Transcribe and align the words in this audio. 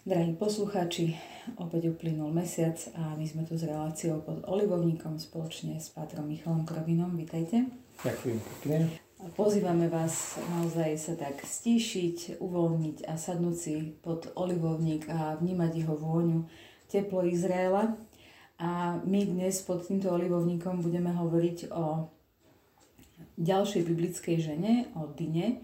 Drahí 0.00 0.32
poslucháči, 0.32 1.12
opäť 1.60 1.92
uplynul 1.92 2.32
mesiac 2.32 2.72
a 2.96 3.12
my 3.20 3.26
sme 3.28 3.44
tu 3.44 3.60
s 3.60 3.68
reláciou 3.68 4.24
pod 4.24 4.40
Olivovníkom 4.48 5.20
spoločne 5.20 5.76
s 5.76 5.92
Pátrom 5.92 6.24
Michalom 6.24 6.64
Krovinom. 6.64 7.12
Vítajte. 7.20 7.68
Ďakujem 8.00 8.38
pekne. 8.40 8.76
Pozývame 9.36 9.92
vás 9.92 10.40
naozaj 10.56 10.96
sa 10.96 11.20
tak 11.20 11.44
stíšiť, 11.44 12.40
uvoľniť 12.40 13.04
a 13.12 13.20
sadnúť 13.20 13.56
si 13.60 13.92
pod 14.00 14.32
olivovník 14.40 15.04
a 15.12 15.36
vnímať 15.36 15.84
jeho 15.84 15.92
vôňu, 15.92 16.48
teplo 16.88 17.20
Izraela. 17.28 18.00
A 18.56 19.04
my 19.04 19.20
dnes 19.28 19.60
pod 19.60 19.84
týmto 19.84 20.08
olivovníkom 20.16 20.80
budeme 20.80 21.12
hovoriť 21.12 21.76
o 21.76 22.08
ďalšej 23.36 23.84
biblickej 23.84 24.36
žene, 24.40 24.88
o 24.96 25.12
Dine, 25.12 25.60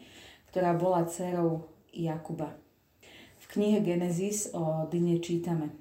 ktorá 0.52 0.76
bola 0.76 1.08
dcerou 1.08 1.72
Jakuba. 1.88 2.65
Knihe 3.56 3.80
Genesis 3.80 4.52
o 4.52 4.84
Dine 4.92 5.16
čítame. 5.16 5.72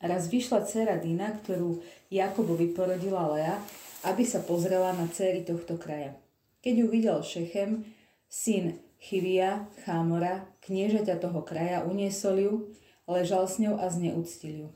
Raz 0.00 0.32
vyšla 0.32 0.64
dcera 0.64 0.96
Dina, 0.96 1.28
ktorú 1.28 1.84
Jakobovi 2.08 2.72
porodila 2.72 3.28
Lea, 3.36 3.60
aby 4.08 4.24
sa 4.24 4.40
pozrela 4.40 4.96
na 4.96 5.04
céry 5.12 5.44
tohto 5.44 5.76
kraja. 5.76 6.16
Keď 6.64 6.74
ju 6.80 6.86
videl 6.88 7.20
Šechem, 7.20 7.84
syn 8.32 8.80
Chivia, 8.96 9.68
Chámora, 9.84 10.48
kniežaťa 10.64 11.20
toho 11.20 11.44
kraja, 11.44 11.84
uniesol 11.84 12.36
ju, 12.40 12.52
ležal 13.04 13.44
s 13.44 13.60
ňou 13.60 13.76
a 13.76 13.92
zneúctil 13.92 14.64
ju. 14.64 14.68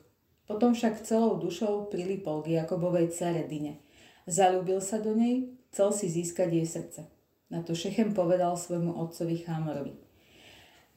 Potom 0.44 0.76
však 0.76 1.08
celou 1.08 1.40
dušou 1.40 1.88
prilipol 1.88 2.44
k 2.44 2.60
Jakobovej 2.60 3.16
cere 3.16 3.48
Dine. 3.48 3.80
Zalúbil 4.28 4.84
sa 4.84 5.00
do 5.00 5.16
nej, 5.16 5.56
chcel 5.72 5.88
si 5.96 6.04
získať 6.12 6.52
jej 6.52 6.68
srdce. 6.68 7.00
Na 7.48 7.64
to 7.64 7.72
Šechem 7.72 8.12
povedal 8.12 8.60
svojmu 8.60 9.00
otcovi 9.00 9.40
Chámorovi. 9.40 9.96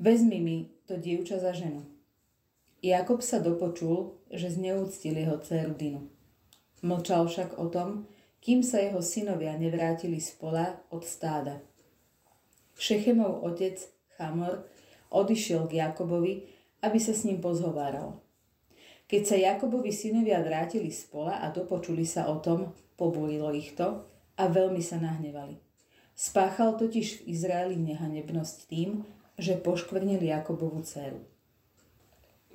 Vezmi 0.04 0.44
mi 0.44 0.75
to 0.86 0.98
dievča 0.98 1.42
za 1.42 1.54
ženu. 1.54 1.86
Jakob 2.86 3.26
sa 3.26 3.42
dopočul, 3.42 4.14
že 4.30 4.54
zneúctil 4.54 5.18
jeho 5.18 5.42
dceru 5.42 5.74
Dinu. 5.74 6.06
Mlčal 6.86 7.26
však 7.26 7.58
o 7.58 7.66
tom, 7.74 8.06
kým 8.46 8.62
sa 8.62 8.78
jeho 8.78 9.02
synovia 9.02 9.58
nevrátili 9.58 10.22
z 10.22 10.38
pola 10.38 10.78
od 10.94 11.02
stáda. 11.02 11.66
Šechemov 12.78 13.42
otec 13.42 13.82
Chamor 14.14 14.70
odišiel 15.10 15.66
k 15.66 15.82
Jakobovi, 15.82 16.46
aby 16.86 17.00
sa 17.02 17.18
s 17.18 17.26
ním 17.26 17.42
pozhováral. 17.42 18.22
Keď 19.10 19.22
sa 19.26 19.38
Jakobovi 19.38 19.90
synovia 19.90 20.46
vrátili 20.46 20.94
z 20.94 21.10
pola 21.10 21.42
a 21.42 21.50
dopočuli 21.50 22.06
sa 22.06 22.30
o 22.30 22.38
tom, 22.38 22.74
pobúrilo 22.94 23.50
ich 23.54 23.74
to 23.74 24.06
a 24.38 24.46
veľmi 24.46 24.82
sa 24.86 25.02
nahnevali. 25.02 25.58
Spáchal 26.14 26.78
totiž 26.78 27.22
v 27.22 27.34
Izraeli 27.34 27.76
nehanebnosť 27.82 28.58
tým, 28.70 29.04
že 29.36 29.60
poškvrnili 29.60 30.32
Jakobovú 30.32 30.84
dceru. 30.84 31.20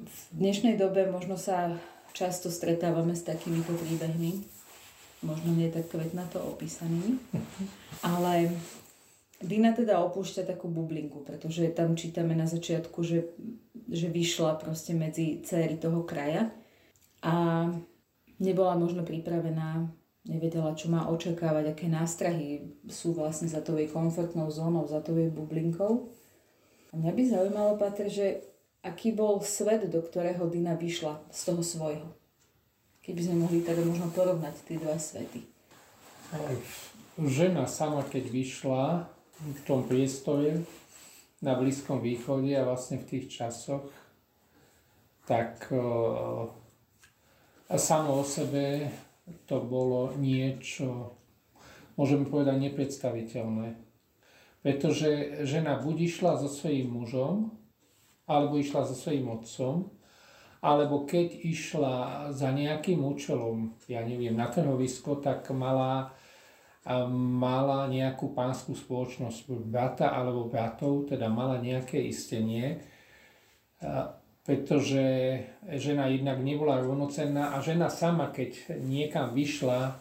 V 0.00 0.20
dnešnej 0.32 0.80
dobe 0.80 1.04
možno 1.08 1.36
sa 1.36 1.76
často 2.16 2.48
stretávame 2.48 3.12
s 3.12 3.22
takýmito 3.22 3.76
príbehmi, 3.76 4.44
možno 5.20 5.52
nie 5.52 5.68
tak 5.68 5.92
kvetnato 5.92 6.41
opísanými, 6.41 7.20
ale 8.00 8.48
Dina 9.41 9.72
teda 9.72 10.04
opúšťa 10.04 10.44
takú 10.44 10.68
bublinku, 10.68 11.24
pretože 11.24 11.64
tam 11.72 11.96
čítame 11.96 12.36
na 12.36 12.44
začiatku, 12.44 13.00
že, 13.00 13.32
že 13.88 14.12
vyšla 14.12 14.60
proste 14.60 14.92
medzi 14.92 15.41
céry 15.41 15.80
toho 15.80 16.04
kraja 16.04 16.52
a 17.24 17.64
nebola 18.36 18.76
možno 18.76 19.00
pripravená, 19.00 19.88
nevedela, 20.28 20.76
čo 20.76 20.92
má 20.92 21.08
očakávať, 21.08 21.72
aké 21.72 21.88
nástrahy 21.88 22.68
sú 22.92 23.16
vlastne 23.16 23.48
za 23.48 23.64
tou 23.64 23.80
jej 23.80 23.88
komfortnou 23.88 24.52
zónou, 24.52 24.84
za 24.84 25.00
tou 25.00 25.16
jej 25.16 25.32
bublinkou. 25.32 26.12
Mňa 26.90 27.10
by 27.14 27.22
zaujímalo, 27.22 27.78
Pater, 27.78 28.10
že 28.10 28.42
aký 28.82 29.14
bol 29.14 29.38
svet, 29.46 29.86
do 29.86 30.02
ktorého 30.02 30.50
Dina 30.50 30.74
vyšla 30.74 31.22
z 31.30 31.40
toho 31.46 31.62
svojho. 31.62 32.08
Keby 33.00 33.20
sme 33.22 33.46
mohli 33.46 33.62
teda 33.62 33.86
možno 33.86 34.10
porovnať 34.10 34.54
tie 34.66 34.76
dva 34.76 34.98
svety. 34.98 35.46
Žena 37.20 37.70
sama, 37.70 38.02
keď 38.02 38.24
vyšla 38.30 39.06
v 39.40 39.60
tom 39.64 39.86
priestore 39.86 40.66
na 41.40 41.56
Blízkom 41.56 42.02
východe 42.02 42.52
a 42.52 42.66
vlastne 42.66 43.00
v 43.00 43.08
tých 43.08 43.26
časoch, 43.32 43.86
tak 45.24 45.70
a 47.70 47.74
samo 47.78 48.20
o 48.20 48.24
sebe 48.26 48.90
to 49.46 49.62
bolo 49.62 50.10
niečo, 50.18 51.14
môžeme 51.94 52.26
povedať, 52.26 52.58
nepredstaviteľné 52.66 53.78
pretože 54.60 55.41
žena 55.48 55.81
buď 55.81 55.97
išla 56.09 56.37
so 56.37 56.48
svojím 56.48 56.93
mužom, 56.93 57.56
alebo 58.28 58.60
išla 58.60 58.84
so 58.84 58.94
svojím 58.94 59.32
otcom, 59.32 59.88
alebo 60.60 61.09
keď 61.09 61.41
išla 61.41 61.97
za 62.37 62.53
nejakým 62.53 63.00
účelom, 63.00 63.81
ja 63.88 64.04
neviem, 64.04 64.37
na 64.37 64.53
trhovisko, 64.53 65.25
tak 65.25 65.48
mala, 65.56 66.12
mala 67.41 67.88
nejakú 67.88 68.37
pánskú 68.37 68.76
spoločnosť 68.76 69.48
brata 69.65 70.12
alebo 70.12 70.53
bratov, 70.53 71.09
teda 71.09 71.32
mala 71.32 71.56
nejaké 71.56 72.04
istenie, 72.04 72.84
pretože 74.44 75.00
žena 75.81 76.12
jednak 76.12 76.44
nebola 76.44 76.84
rovnocenná 76.84 77.56
a 77.56 77.65
žena 77.65 77.88
sama, 77.88 78.28
keď 78.28 78.77
niekam 78.84 79.32
vyšla, 79.32 79.97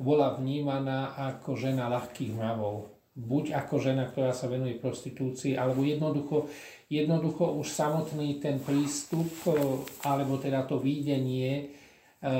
bola 0.00 0.32
vnímaná 0.32 1.12
ako 1.36 1.52
žena 1.52 1.92
ľahkých 1.92 2.32
mravov 2.32 2.97
buď 3.18 3.58
ako 3.58 3.82
žena, 3.82 4.06
ktorá 4.06 4.30
sa 4.30 4.46
venuje 4.46 4.78
prostitúcii, 4.78 5.58
alebo 5.58 5.82
jednoducho, 5.82 6.46
jednoducho 6.86 7.58
už 7.58 7.66
samotný 7.66 8.38
ten 8.38 8.62
prístup, 8.62 9.26
e, 9.50 9.58
alebo 10.06 10.38
teda 10.38 10.62
to 10.70 10.78
výdenie 10.78 11.50
e, 11.58 11.64
e, 11.66 12.34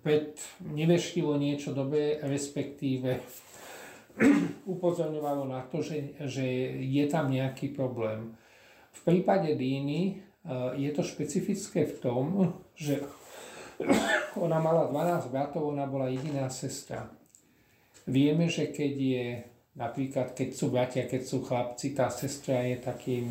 pred 0.00 0.40
neveštivo 0.64 1.36
niečo 1.36 1.76
dobré, 1.76 2.16
respektíve 2.24 3.20
upozorňovalo 4.72 5.44
na 5.44 5.68
to, 5.68 5.84
že, 5.84 6.16
že 6.24 6.46
je 6.80 7.04
tam 7.04 7.28
nejaký 7.28 7.76
problém. 7.76 8.32
V 8.94 9.00
prípade 9.04 9.52
Díny 9.52 10.22
je 10.76 10.92
to 10.92 11.00
špecifické 11.00 11.88
v 11.88 11.96
tom, 12.04 12.24
že 12.72 13.04
ona 14.44 14.56
mala 14.60 14.88
12 14.88 15.28
bratov, 15.28 15.72
ona 15.72 15.84
bola 15.84 16.08
jediná 16.08 16.48
sestra. 16.48 17.10
Vieme, 18.04 18.52
že 18.52 18.68
keď 18.68 18.92
je 18.92 19.26
Napríklad, 19.74 20.38
keď 20.38 20.48
sú 20.54 20.70
bratia, 20.70 21.10
keď 21.10 21.22
sú 21.26 21.42
chlapci, 21.42 21.98
tá 21.98 22.06
sestra 22.06 22.62
je 22.62 22.78
takým 22.78 23.26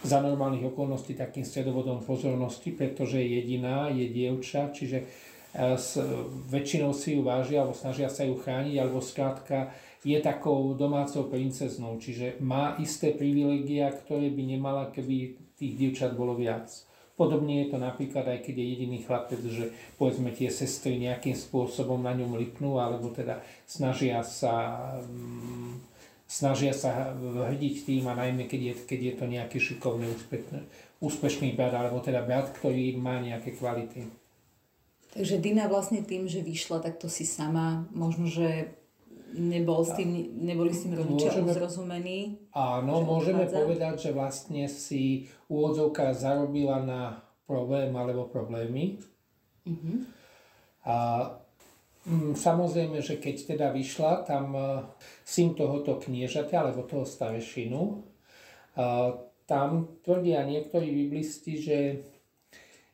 za 0.00 0.20
normálnych 0.20 0.64
okolností 0.72 1.12
takým 1.12 1.44
stredovodom 1.44 2.00
pozornosti, 2.04 2.72
pretože 2.72 3.20
je 3.20 3.36
jediná, 3.40 3.92
je 3.92 4.08
dievča, 4.08 4.72
čiže 4.72 5.04
e, 5.04 5.06
s, 5.76 6.00
väčšinou 6.48 6.96
si 6.96 7.16
ju 7.16 7.24
vážia 7.24 7.64
alebo 7.64 7.76
snažia 7.76 8.08
sa 8.08 8.24
ju 8.24 8.36
chrániť, 8.40 8.76
alebo 8.80 9.04
skrátka 9.04 9.72
je 10.00 10.16
takou 10.20 10.72
domácou 10.72 11.28
princeznou, 11.28 12.00
čiže 12.00 12.40
má 12.40 12.80
isté 12.80 13.12
privilegia, 13.12 13.92
ktoré 13.92 14.32
by 14.32 14.42
nemala, 14.56 14.88
keby 14.88 15.36
tých 15.60 15.76
dievčat 15.76 16.16
bolo 16.16 16.32
viac. 16.32 16.72
Podobne 17.20 17.68
je 17.68 17.76
to 17.76 17.76
napríklad 17.76 18.24
aj 18.24 18.40
keď 18.48 18.54
je 18.56 18.66
jediný 18.72 18.98
chlapec, 19.04 19.44
že 19.44 19.76
povedzme 20.00 20.32
tie 20.32 20.48
sestry 20.48 20.96
nejakým 20.96 21.36
spôsobom 21.36 22.00
na 22.00 22.16
ňom 22.16 22.40
lipnú, 22.40 22.80
alebo 22.80 23.12
teda 23.12 23.44
snažia 23.68 24.24
sa, 24.24 24.80
mm, 25.04 25.84
snažia 26.24 26.72
sa 26.72 27.12
hrdiť 27.12 27.84
tým 27.84 28.08
a 28.08 28.16
najmä 28.16 28.48
keď 28.48 28.60
je, 28.64 28.74
keď 28.88 29.00
je 29.04 29.14
to 29.20 29.24
nejaký 29.28 29.58
šikovný, 29.60 30.08
úspešný, 30.16 30.60
úspešný 31.04 31.48
brat, 31.52 31.76
alebo 31.76 32.00
teda 32.00 32.24
brat, 32.24 32.56
ktorý 32.56 32.96
má 32.96 33.20
nejaké 33.20 33.52
kvality. 33.52 34.08
Takže 35.12 35.44
Dina 35.44 35.68
vlastne 35.68 36.00
tým, 36.00 36.24
že 36.24 36.40
vyšla, 36.40 36.80
tak 36.80 36.96
to 36.96 37.12
si 37.12 37.28
sama 37.28 37.84
možno, 37.92 38.32
že 38.32 38.79
nebol 39.34 39.82
s 39.86 39.94
tým, 39.94 40.38
neboli 40.42 40.70
s 40.74 40.86
tým 40.86 40.94
rodičia 40.98 41.30
môžeme, 41.34 41.52
zrozumení. 41.52 42.18
Áno, 42.54 43.02
môžeme 43.02 43.46
odchádza. 43.46 43.58
povedať, 43.58 43.94
že 44.08 44.10
vlastne 44.10 44.64
si 44.66 45.30
úvodzovka 45.50 46.14
zarobila 46.14 46.82
na 46.82 47.22
problém 47.44 47.90
alebo 47.94 48.30
problémy. 48.30 49.02
Uh-huh. 49.66 50.06
A 50.86 50.96
mm, 52.06 52.38
samozrejme, 52.38 53.02
že 53.02 53.18
keď 53.18 53.58
teda 53.58 53.66
vyšla 53.74 54.24
tam 54.24 54.46
uh, 54.54 54.86
syn 55.26 55.58
tohoto 55.58 55.98
kniežaťa 55.98 56.56
alebo 56.62 56.86
toho 56.86 57.02
starešinu, 57.02 57.80
uh, 57.82 59.10
tam 59.50 59.98
tvrdia 60.06 60.46
niektorí 60.46 60.94
biblisti, 60.94 61.58
že 61.58 61.78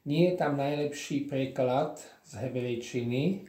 nie 0.08 0.32
je 0.32 0.34
tam 0.40 0.56
najlepší 0.56 1.28
preklad 1.28 2.00
z 2.24 2.32
hebrejčiny. 2.40 3.44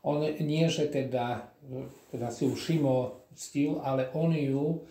On 0.00 0.24
nie, 0.24 0.64
že 0.72 0.88
teda 0.88 1.51
teda 2.10 2.28
si 2.30 2.44
ju 2.46 2.54
Šimo 2.58 3.26
ctil, 3.34 3.80
ale 3.80 4.10
on 4.12 4.34
ju 4.34 4.82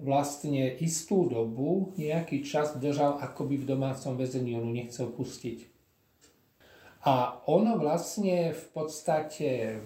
vlastne 0.00 0.80
istú 0.80 1.28
dobu, 1.28 1.92
nejaký 2.00 2.40
čas 2.40 2.78
držal 2.80 3.20
akoby 3.20 3.60
v 3.60 3.68
domácom 3.76 4.16
väzení, 4.16 4.56
on 4.56 4.72
ju 4.72 4.72
nechcel 4.72 5.08
pustiť. 5.12 5.68
A 7.04 7.44
ono 7.48 7.76
vlastne 7.80 8.52
v 8.52 8.64
podstate 8.72 9.80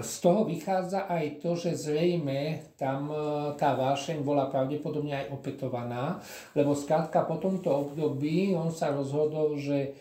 z 0.00 0.14
toho 0.24 0.48
vychádza 0.48 1.04
aj 1.04 1.44
to, 1.44 1.52
že 1.52 1.76
zrejme 1.76 2.72
tam 2.80 3.12
e, 3.12 3.16
tá 3.60 3.76
vášeň 3.76 4.24
bola 4.24 4.48
pravdepodobne 4.48 5.12
aj 5.20 5.36
opetovaná, 5.36 6.16
lebo 6.56 6.72
skrátka 6.72 7.28
po 7.28 7.36
tomto 7.36 7.68
období 7.68 8.56
on 8.56 8.72
sa 8.72 8.88
rozhodol, 8.88 9.60
že 9.60 9.92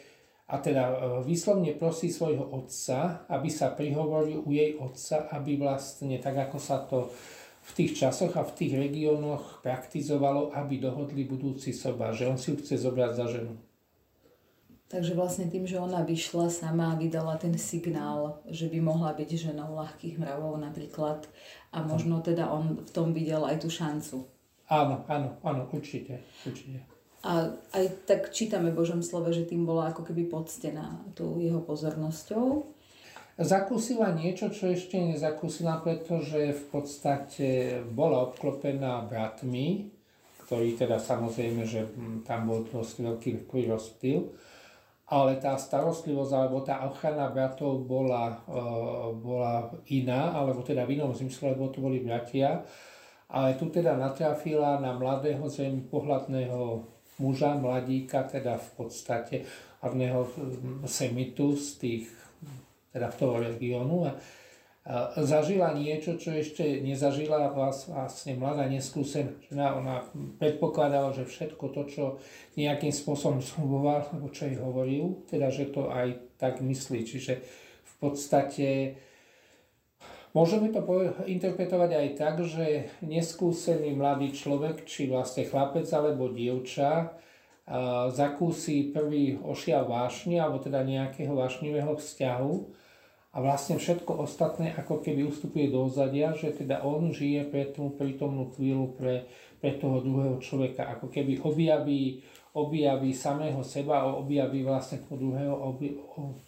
a 0.47 0.55
teda 0.59 0.83
e, 0.91 0.95
vyslovne 1.23 1.71
prosí 1.79 2.11
svojho 2.11 2.43
otca, 2.43 3.23
aby 3.31 3.47
sa 3.47 3.71
prihovoril 3.71 4.43
u 4.43 4.51
jej 4.51 4.75
otca, 4.75 5.31
aby 5.31 5.55
vlastne 5.55 6.19
tak 6.19 6.35
ako 6.49 6.57
sa 6.59 6.83
to 6.83 7.07
v 7.63 7.71
tých 7.79 7.95
časoch 7.95 8.35
a 8.35 8.43
v 8.43 8.55
tých 8.59 8.73
regiónoch 8.75 9.63
praktizovalo, 9.63 10.51
aby 10.51 10.83
dohodli 10.83 11.23
budúci 11.23 11.71
soba, 11.71 12.11
že 12.11 12.27
on 12.27 12.35
si 12.35 12.51
ju 12.51 12.59
chce 12.59 12.75
zobrať 12.75 13.11
za 13.15 13.25
ženu. 13.31 13.55
Takže 14.91 15.17
vlastne 15.17 15.49
tým, 15.49 15.65
že 15.65 15.81
ona 15.81 16.05
vyšla 16.05 16.53
sama 16.53 16.93
a 16.93 16.99
vydala 16.99 17.33
ten 17.41 17.57
signál, 17.57 18.45
že 18.45 18.69
by 18.69 18.77
mohla 18.77 19.15
byť 19.17 19.49
ženou 19.49 19.73
ľahkých 19.73 20.21
mravov 20.21 20.59
napríklad 20.61 21.25
a 21.73 21.81
možno 21.81 22.21
teda 22.21 22.45
on 22.51 22.83
v 22.83 22.91
tom 22.93 23.09
videl 23.09 23.41
aj 23.41 23.65
tú 23.65 23.73
šancu. 23.73 24.29
Áno, 24.69 25.01
áno, 25.09 25.41
áno, 25.41 25.65
určite, 25.73 26.21
určite. 26.45 26.92
A 27.23 27.55
aj 27.71 27.85
tak 28.03 28.35
čítame 28.35 28.75
v 28.75 28.79
Božom 28.83 28.99
slove, 28.99 29.31
že 29.31 29.47
tým 29.47 29.63
bola 29.63 29.95
ako 29.95 30.03
keby 30.03 30.27
poctená 30.27 30.99
tú 31.15 31.39
jeho 31.39 31.63
pozornosťou. 31.63 32.67
Zakúsila 33.39 34.13
niečo, 34.13 34.51
čo 34.51 34.69
ešte 34.69 34.99
nezakúsila, 34.99 35.81
pretože 35.81 36.53
v 36.53 36.63
podstate 36.69 37.81
bola 37.87 38.29
obklopená 38.29 39.07
bratmi, 39.07 39.89
ktorý 40.45 40.75
teda 40.75 40.99
samozrejme, 40.99 41.63
že 41.63 41.87
tam 42.27 42.51
bol 42.51 42.67
dosť 42.67 42.95
veľký 43.01 43.31
vplyv 43.47 43.67
ale 45.13 45.37
tá 45.37 45.53
starostlivosť 45.59 46.31
alebo 46.33 46.65
tá 46.65 46.87
ochrana 46.89 47.29
bratov 47.29 47.85
bola, 47.85 48.39
e, 48.47 48.59
bola 49.19 49.69
iná, 49.93 50.33
alebo 50.33 50.65
teda 50.65 50.87
v 50.89 50.97
inom 50.97 51.13
zmysle, 51.13 51.53
lebo 51.53 51.69
to 51.69 51.83
boli 51.83 52.01
bratia. 52.01 52.65
Ale 53.29 53.53
tu 53.57 53.69
teda 53.69 53.97
natrafila 53.97 54.81
na 54.81 54.93
mladého 54.97 55.45
zem 55.49 55.85
pohľadného 55.89 56.92
muža, 57.23 57.55
mladíka, 57.55 58.27
teda 58.27 58.59
v 58.59 58.69
podstate 58.75 59.47
hlavného 59.79 60.27
semitu 60.83 61.55
z 61.55 61.67
tých, 61.79 62.05
teda 62.91 63.07
toho 63.15 63.39
regiónu. 63.39 64.11
A 64.11 64.19
zažila 65.23 65.71
niečo, 65.71 66.19
čo 66.19 66.35
ešte 66.35 66.83
nezažila 66.83 67.55
vlastne 67.55 68.35
mladá 68.35 68.67
neskúsená 68.67 69.31
žena. 69.47 69.79
Ona 69.79 70.03
predpokladala, 70.35 71.15
že 71.15 71.23
všetko 71.23 71.71
to, 71.71 71.81
čo 71.87 72.03
nejakým 72.59 72.91
spôsobom 72.91 73.39
slúboval, 73.39 74.03
alebo 74.11 74.27
čo 74.27 74.51
jej 74.51 74.59
hovoril, 74.59 75.23
teda, 75.31 75.47
že 75.47 75.71
to 75.71 75.87
aj 75.87 76.19
tak 76.35 76.59
myslí. 76.59 76.99
Čiže 77.07 77.39
v 77.79 77.93
podstate 78.03 78.99
môžeme 80.33 80.74
to 80.74 80.81
interpretovať 81.30 81.89
aj 81.94 82.07
tak, 82.18 82.35
že 82.44 82.65
neskúsený 83.06 83.94
mladý 83.94 84.33
človek, 84.33 84.83
či 84.83 85.07
vlastne 85.07 85.45
chlapec 85.45 85.85
alebo 85.94 86.33
dievča, 86.33 87.18
zakúsi 88.12 88.91
prvý 88.91 89.39
ošial 89.39 89.88
vášne, 89.88 90.41
alebo 90.41 90.59
teda 90.59 90.83
nejakého 90.83 91.31
vášnivého 91.31 91.95
vzťahu, 91.95 92.83
a 93.33 93.41
vlastne 93.41 93.81
všetko 93.81 94.30
ostatné 94.30 94.77
ako 94.77 95.01
keby 95.01 95.25
ustupuje 95.25 95.74
do 95.74 95.89
uzadia, 95.89 96.38
že 96.38 96.53
teda 96.53 96.86
on 96.86 97.09
žije 97.09 97.50
pre 97.50 97.65
tú 97.74 97.89
prítomnú 97.97 98.53
chvíľu 98.53 98.94
pre, 98.94 99.25
pre 99.57 99.74
toho 99.81 100.06
druhého 100.06 100.38
človeka, 100.38 100.86
ako 100.94 101.09
keby 101.09 101.41
objaví, 101.41 102.21
objaví 102.53 103.09
samého 103.09 103.65
seba 103.65 104.06
objaví 104.06 104.62
vlastne 104.62 105.01
toho 105.01 105.18
druhého, 105.18 105.53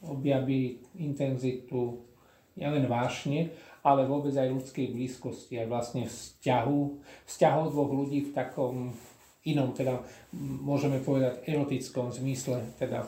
objaví 0.05 0.77
intenzitu 1.01 2.05
nielen 2.53 2.85
vášne, 2.85 3.49
ale 3.85 4.09
vôbec 4.09 4.33
aj 4.33 4.49
ľudskej 4.49 4.97
blízkosti, 4.97 5.61
aj 5.61 5.69
vlastne 5.69 6.09
vzťahu, 6.09 6.79
vzťahov 7.29 7.69
dvoch 7.69 7.91
ľudí 7.93 8.25
v 8.25 8.33
takom 8.33 8.97
inom, 9.45 9.69
teda 9.77 10.01
môžeme 10.65 10.97
povedať 11.05 11.45
erotickom 11.45 12.09
zmysle, 12.09 12.65
teda 12.81 13.05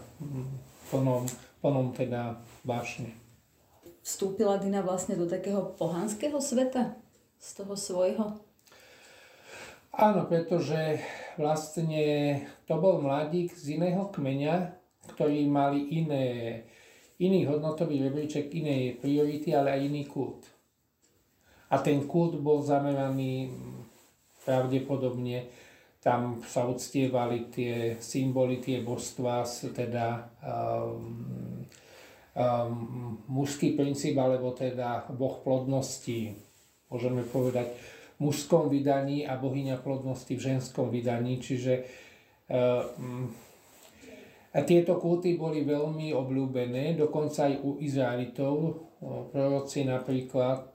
plnom, 0.93 1.25
plnom 1.65 1.97
teda 1.97 2.37
vášne 2.61 3.09
vstúpila 4.07 4.55
Dina 4.55 4.79
vlastne 4.79 5.19
do 5.19 5.27
takého 5.27 5.75
pohanského 5.75 6.39
sveta? 6.39 6.95
Z 7.43 7.59
toho 7.59 7.75
svojho? 7.75 8.25
Áno, 9.91 10.21
pretože 10.31 11.03
vlastne 11.35 12.01
to 12.65 12.79
bol 12.79 13.03
mladík 13.03 13.51
z 13.51 13.75
iného 13.75 14.07
kmeňa, 14.09 14.73
ktorí 15.13 15.45
mali 15.51 16.01
iné, 16.01 16.25
iný 17.19 17.45
hodnotový 17.51 17.99
rebríček, 18.07 18.47
iné 18.55 18.95
priority, 18.95 19.51
ale 19.51 19.75
aj 19.75 19.81
iný 19.85 20.07
kult. 20.07 20.47
A 21.67 21.75
ten 21.83 22.07
kult 22.07 22.39
bol 22.39 22.63
zameraný 22.63 23.51
pravdepodobne, 24.47 25.51
tam 25.99 26.39
sa 26.47 26.63
uctievali 26.63 27.51
tie 27.51 27.99
symboly, 27.99 28.63
tie 28.63 28.79
božstva, 28.79 29.43
teda 29.75 30.31
um, 30.39 31.67
um, 32.31 33.19
mužský 33.27 33.75
princíp, 33.75 34.15
alebo 34.15 34.55
teda 34.55 35.03
boh 35.11 35.43
plodnosti, 35.43 36.31
môžeme 36.87 37.27
povedať, 37.27 37.75
v 38.17 38.31
mužskom 38.31 38.71
vydaní 38.71 39.27
a 39.27 39.35
bohyňa 39.35 39.83
plodnosti 39.83 40.31
v 40.31 40.39
ženskom 40.39 40.87
vydaní. 40.87 41.43
Čiže 41.43 41.83
um, 42.47 43.27
a 44.55 44.63
tieto 44.65 44.97
kulty 44.97 45.37
boli 45.37 45.61
veľmi 45.67 46.15
obľúbené, 46.15 46.97
dokonca 46.97 47.45
aj 47.45 47.61
u 47.61 47.77
Izraelitov. 47.77 48.55
Proroci 49.29 49.85
napríklad, 49.85 50.71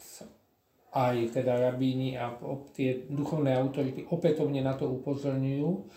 aj 0.93 1.41
teda 1.41 1.73
rabíni 1.73 2.21
a 2.21 2.37
tie 2.77 3.09
duchovné 3.09 3.57
autority 3.57 4.05
opätovne 4.13 4.61
na 4.61 4.77
to 4.77 4.89
upozorňujú 4.89 5.89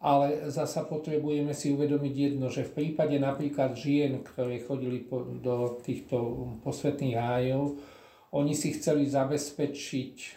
ale 0.00 0.48
zasa 0.48 0.88
potrebujeme 0.88 1.52
si 1.52 1.76
uvedomiť 1.76 2.14
jedno, 2.16 2.48
že 2.48 2.64
v 2.64 2.72
prípade 2.72 3.20
napríklad 3.20 3.76
žien, 3.76 4.24
ktoré 4.24 4.56
chodili 4.64 5.04
do 5.44 5.76
týchto 5.84 6.16
posvetných 6.64 7.20
hájov, 7.20 7.76
oni 8.32 8.56
si 8.56 8.72
chceli 8.72 9.04
zabezpečiť 9.04 10.14
e, 10.16 10.28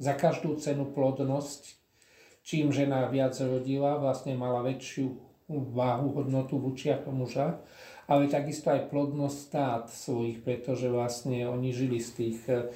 za 0.00 0.12
každú 0.16 0.56
cenu 0.56 0.88
plodnosť, 0.96 1.76
čím 2.40 2.72
žena 2.72 3.04
viac 3.12 3.36
rodila, 3.36 4.00
vlastne 4.00 4.32
mala 4.32 4.64
väčšiu 4.64 5.06
váhu, 5.76 6.16
hodnotu 6.16 6.56
v 6.56 6.72
učiach 6.72 7.04
muža, 7.12 7.60
ale 8.10 8.28
takisto 8.28 8.70
aj 8.72 8.88
plodnosť 8.92 9.38
stát 9.38 9.84
svojich, 9.88 10.44
pretože 10.44 10.88
vlastne 10.88 11.48
oni 11.48 11.72
žili 11.72 11.98
z 12.00 12.10
tých 12.14 12.38
e, 12.48 12.72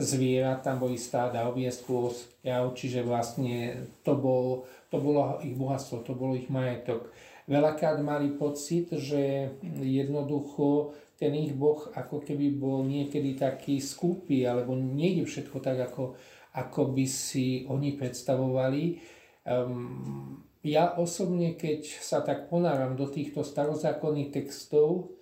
zvierat, 0.00 0.64
tam 0.64 0.80
boli 0.80 0.96
stáda 0.96 1.48
oviesku, 1.48 2.12
čiže 2.46 3.04
vlastne 3.04 3.84
to 4.00 4.16
bol 4.16 4.64
to 4.90 4.98
bolo 4.98 5.38
ich 5.40 5.54
bohatstvo, 5.54 6.02
to 6.02 6.18
bolo 6.18 6.34
ich 6.34 6.50
majetok. 6.50 7.14
Veľakrát 7.46 8.02
mali 8.02 8.34
pocit, 8.34 8.90
že 8.90 9.54
jednoducho 9.78 10.94
ten 11.14 11.34
ich 11.38 11.54
boh 11.54 11.78
ako 11.94 12.26
keby 12.26 12.58
bol 12.58 12.82
niekedy 12.82 13.38
taký 13.38 13.78
skúpy, 13.78 14.42
alebo 14.42 14.74
nejde 14.74 15.26
všetko 15.30 15.62
tak, 15.62 15.78
ako, 15.78 16.18
ako 16.58 16.80
by 16.90 17.06
si 17.06 17.66
oni 17.70 17.94
predstavovali. 17.94 18.98
Um, 19.46 20.42
ja 20.60 20.92
osobne, 20.96 21.56
keď 21.56 21.88
sa 22.00 22.20
tak 22.20 22.52
ponáram 22.52 22.96
do 22.96 23.08
týchto 23.08 23.40
starozákonných 23.40 24.32
textov, 24.32 25.16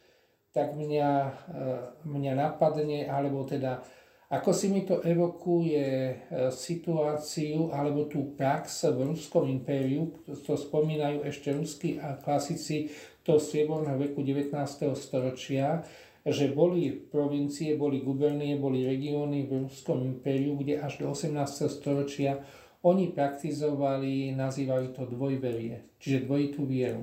tak 0.51 0.75
mňa, 0.75 1.11
uh, 1.55 1.83
mňa 2.03 2.33
napadne, 2.35 3.07
alebo 3.07 3.47
teda 3.47 3.85
ako 4.29 4.53
si 4.53 4.69
mi 4.69 4.85
to 4.85 5.01
evokuje 5.01 5.89
e, 5.89 6.15
situáciu 6.53 7.73
alebo 7.73 8.05
tú 8.13 8.37
prax 8.37 8.93
v 8.93 9.09
Ruskom 9.09 9.49
impériu, 9.49 10.21
to 10.29 10.53
spomínajú 10.53 11.25
ešte 11.25 11.49
ruskí 11.57 11.97
klasici 12.21 12.93
toho 13.25 13.41
strieborného 13.41 13.97
veku 13.97 14.21
19. 14.21 14.53
storočia, 15.01 15.81
že 16.29 16.53
boli 16.53 16.93
provincie, 16.93 17.81
boli 17.81 18.05
gubernie, 18.05 18.61
boli 18.61 18.85
regióny 18.85 19.49
v 19.49 19.65
Ruskom 19.65 20.05
impériu, 20.05 20.61
kde 20.61 20.77
až 20.77 21.01
do 21.01 21.09
18. 21.09 21.33
storočia 21.73 22.45
oni 22.83 23.11
praktizovali, 23.11 24.35
nazývali 24.39 24.95
to 24.95 25.07
dvojverie, 25.07 25.99
čiže 25.99 26.27
dvojitú 26.27 26.63
vieru. 26.67 27.03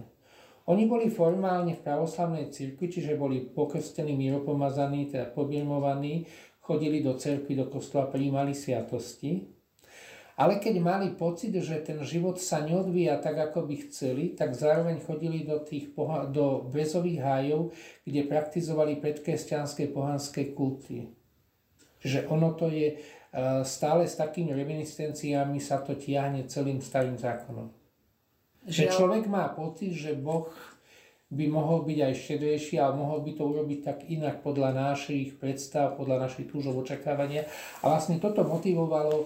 Oni 0.66 0.90
boli 0.90 1.14
formálne 1.14 1.78
v 1.78 1.84
pravoslavnej 1.86 2.50
cirkvi, 2.50 2.90
čiže 2.90 3.20
boli 3.20 3.46
pokrstení, 3.46 4.18
miropomazaní, 4.18 5.14
teda 5.14 5.30
pobirmovaní, 5.30 6.26
chodili 6.58 7.06
do 7.06 7.14
cerky, 7.14 7.54
do 7.54 7.70
kostola, 7.70 8.10
príjmali 8.10 8.58
sviatosti, 8.58 9.56
ale 10.36 10.60
keď 10.60 10.84
mali 10.84 11.08
pocit, 11.16 11.56
že 11.56 11.80
ten 11.80 12.04
život 12.04 12.36
sa 12.44 12.60
neodvíja 12.60 13.24
tak, 13.24 13.40
ako 13.40 13.72
by 13.72 13.76
chceli, 13.88 14.36
tak 14.36 14.52
zároveň 14.52 15.00
chodili 15.00 15.48
do, 15.48 15.64
tých 15.64 15.96
poha- 15.96 16.28
do 16.28 16.68
bezových 16.68 17.24
hájov, 17.24 17.72
kde 18.04 18.28
praktizovali 18.28 19.00
predkresťanské 19.00 19.88
pohanské 19.96 20.52
kulty. 20.52 21.08
Čiže 22.04 22.28
ono 22.28 22.52
to 22.52 22.68
je 22.68 23.00
stále 23.68 24.08
s 24.08 24.16
takými 24.16 24.56
reminiscenciami 24.56 25.60
sa 25.60 25.84
to 25.84 25.96
tiahne 26.00 26.48
celým 26.48 26.80
starým 26.80 27.20
zákonom. 27.20 27.68
Že 28.66 28.96
človek 28.96 29.30
má 29.30 29.52
pocit, 29.54 29.94
že 29.94 30.18
Boh 30.18 30.50
by 31.26 31.46
mohol 31.50 31.82
byť 31.84 32.00
aj 32.06 32.14
štedrejší 32.16 32.76
a 32.78 32.94
mohol 32.94 33.26
by 33.26 33.34
to 33.34 33.44
urobiť 33.50 33.80
tak 33.82 33.98
inak 34.08 34.46
podľa 34.46 34.78
našich 34.78 35.36
predstav, 35.42 35.98
podľa 35.98 36.30
našich 36.30 36.46
túžov 36.46 36.78
očakávania. 36.86 37.50
A 37.82 37.92
vlastne 37.92 38.22
toto 38.22 38.46
motivovalo 38.46 39.26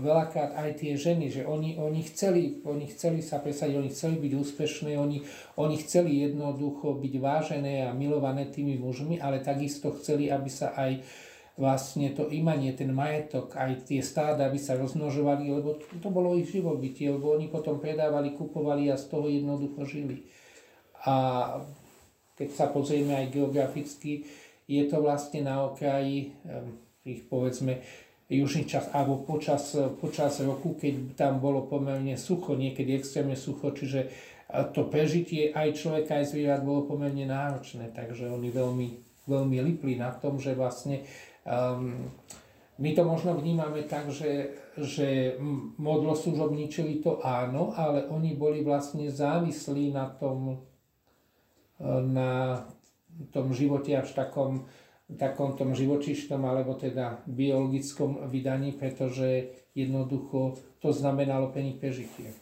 veľakrát 0.00 0.54
aj 0.54 0.70
tie 0.78 0.94
ženy, 0.94 1.28
že 1.34 1.42
oni, 1.42 1.82
oni, 1.82 2.00
chceli, 2.06 2.62
oni 2.62 2.86
chceli 2.94 3.26
sa 3.26 3.42
presadiť, 3.42 3.74
oni 3.74 3.90
chceli 3.90 4.16
byť 4.22 4.32
úspešné, 4.38 4.92
oni, 4.94 5.18
oni 5.58 5.76
chceli 5.82 6.30
jednoducho 6.30 6.94
byť 6.94 7.14
vážené 7.18 7.90
a 7.90 7.92
milované 7.92 8.46
tými 8.46 8.78
mužmi, 8.78 9.18
ale 9.18 9.42
takisto 9.42 9.90
chceli, 9.98 10.30
aby 10.30 10.48
sa 10.48 10.78
aj 10.78 11.02
vlastne 11.60 12.16
to 12.16 12.32
imanie, 12.32 12.72
ten 12.72 12.88
majetok, 12.88 13.52
aj 13.52 13.84
tie 13.84 14.00
stáda, 14.00 14.48
aby 14.48 14.56
sa 14.56 14.80
rozmnožovali, 14.80 15.52
lebo 15.52 15.76
to 15.76 16.08
bolo 16.08 16.32
ich 16.40 16.48
živobytie, 16.48 17.12
lebo 17.12 17.36
oni 17.36 17.52
potom 17.52 17.76
predávali, 17.76 18.32
kupovali 18.32 18.88
a 18.88 18.96
z 18.96 19.04
toho 19.12 19.28
jednoducho 19.28 19.84
žili. 19.84 20.24
A 21.04 21.60
keď 22.40 22.48
sa 22.56 22.66
pozrieme 22.72 23.12
aj 23.12 23.36
geograficky, 23.36 24.24
je 24.64 24.88
to 24.88 25.04
vlastne 25.04 25.44
na 25.44 25.68
okraji 25.68 26.32
ich 27.04 27.28
povedzme 27.28 27.84
južných 28.30 28.70
čas, 28.70 28.86
alebo 28.94 29.26
počas, 29.26 29.74
počas 29.98 30.38
roku, 30.40 30.78
keď 30.78 31.18
tam 31.18 31.42
bolo 31.42 31.66
pomerne 31.66 32.14
sucho, 32.14 32.54
niekedy 32.54 32.96
extrémne 32.96 33.34
sucho, 33.34 33.74
čiže 33.74 34.06
to 34.70 34.86
prežitie 34.86 35.50
aj 35.50 35.74
človeka, 35.74 36.22
aj 36.22 36.30
zvierat 36.30 36.62
bolo 36.62 36.86
pomerne 36.86 37.26
náročné, 37.26 37.90
takže 37.90 38.30
oni 38.30 38.48
veľmi, 38.54 38.88
veľmi 39.30 39.62
lipli 39.62 39.94
na 39.94 40.10
tom, 40.10 40.42
že 40.42 40.58
vlastne 40.58 41.06
um, 41.46 42.10
my 42.80 42.90
to 42.96 43.02
možno 43.04 43.36
vnímame 43.36 43.84
tak, 43.84 44.08
že, 44.08 44.56
že 44.80 45.36
modloslužobníčili 45.76 47.04
to 47.04 47.20
áno, 47.20 47.76
ale 47.76 48.08
oni 48.08 48.32
boli 48.34 48.64
vlastne 48.64 49.12
závislí 49.12 49.92
na 49.92 50.08
tom, 50.08 50.64
na 51.84 52.64
tom 53.28 53.52
živote 53.52 53.92
až 53.92 54.16
takom, 54.16 54.64
takom 55.20 55.60
tom 55.60 55.76
živočišnom 55.76 56.40
alebo 56.40 56.72
teda 56.72 57.20
biologickom 57.28 58.24
vydaní, 58.32 58.72
pretože 58.72 59.52
jednoducho 59.76 60.56
to 60.80 60.88
znamenalo 60.88 61.52
pre 61.52 61.60
nich 61.60 61.76
prežitie. 61.76 62.32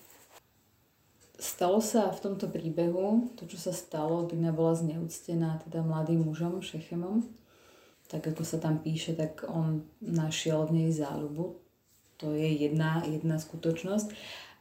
Stalo 1.39 1.79
sa 1.79 2.11
v 2.11 2.19
tomto 2.19 2.51
príbehu, 2.51 3.31
to 3.39 3.47
čo 3.47 3.63
sa 3.63 3.71
stalo, 3.71 4.27
Dina 4.27 4.51
bola 4.51 4.75
zneúctená 4.75 5.63
teda 5.63 5.87
mladým 5.87 6.27
mužom, 6.27 6.59
Šechemom, 6.59 7.23
tak 8.11 8.27
ako 8.27 8.43
sa 8.43 8.59
tam 8.59 8.83
píše, 8.83 9.15
tak 9.15 9.47
on 9.47 9.87
našiel 10.03 10.67
v 10.67 10.83
nej 10.83 10.91
záľubu. 10.91 11.63
To 12.19 12.35
je 12.35 12.67
jedna, 12.67 13.07
jedna 13.07 13.39
skutočnosť. 13.39 14.11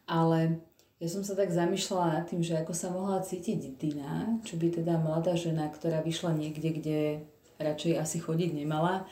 Ale 0.06 0.62
ja 1.02 1.10
som 1.10 1.26
sa 1.26 1.34
tak 1.34 1.50
zamýšľala 1.50 2.22
nad 2.22 2.26
tým, 2.30 2.46
že 2.46 2.62
ako 2.62 2.74
sa 2.78 2.94
mohla 2.94 3.26
cítiť 3.26 3.82
Dina, 3.82 4.38
čo 4.46 4.62
by 4.62 4.78
teda 4.78 5.02
mladá 5.02 5.34
žena, 5.34 5.66
ktorá 5.74 6.06
vyšla 6.06 6.38
niekde, 6.38 6.70
kde 6.78 7.00
radšej 7.58 7.94
asi 7.98 8.18
chodiť 8.22 8.54
nemala. 8.54 9.10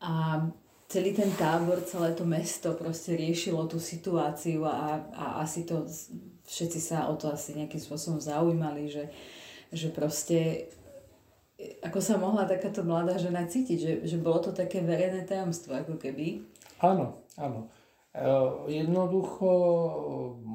A 0.00 0.40
celý 0.88 1.12
ten 1.12 1.28
tábor, 1.36 1.84
celé 1.84 2.16
to 2.16 2.24
mesto 2.24 2.72
proste 2.72 3.16
riešilo 3.16 3.68
tú 3.68 3.76
situáciu 3.76 4.64
a, 4.64 5.04
a 5.12 5.24
asi 5.44 5.68
to, 5.68 5.84
všetci 6.44 6.80
sa 6.80 7.08
o 7.08 7.14
to 7.16 7.32
asi 7.32 7.56
nejakým 7.56 7.80
spôsobom 7.80 8.20
zaujímali, 8.20 8.88
že, 8.88 9.08
že 9.72 9.88
proste 9.90 10.68
ako 11.80 11.98
sa 12.02 12.18
mohla 12.18 12.44
takáto 12.44 12.82
mladá 12.82 13.14
žena 13.16 13.46
cítiť, 13.46 13.78
že, 13.78 13.92
že 14.04 14.16
bolo 14.18 14.42
to 14.42 14.50
také 14.50 14.82
verejné 14.82 15.24
tajomstvo 15.24 15.72
ako 15.74 15.96
keby. 15.96 16.42
Áno, 16.82 17.24
áno. 17.38 17.70
Eh, 18.14 18.50
jednoducho 18.70 19.50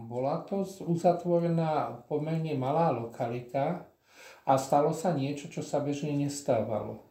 bola 0.08 0.48
to 0.48 0.64
uzatvorená 0.64 2.04
pomerne 2.08 2.56
malá 2.56 2.96
lokalita 2.96 3.84
a 4.48 4.56
stalo 4.56 4.96
sa 4.96 5.12
niečo, 5.12 5.52
čo 5.52 5.60
sa 5.60 5.84
bežne 5.84 6.16
nestávalo. 6.16 7.04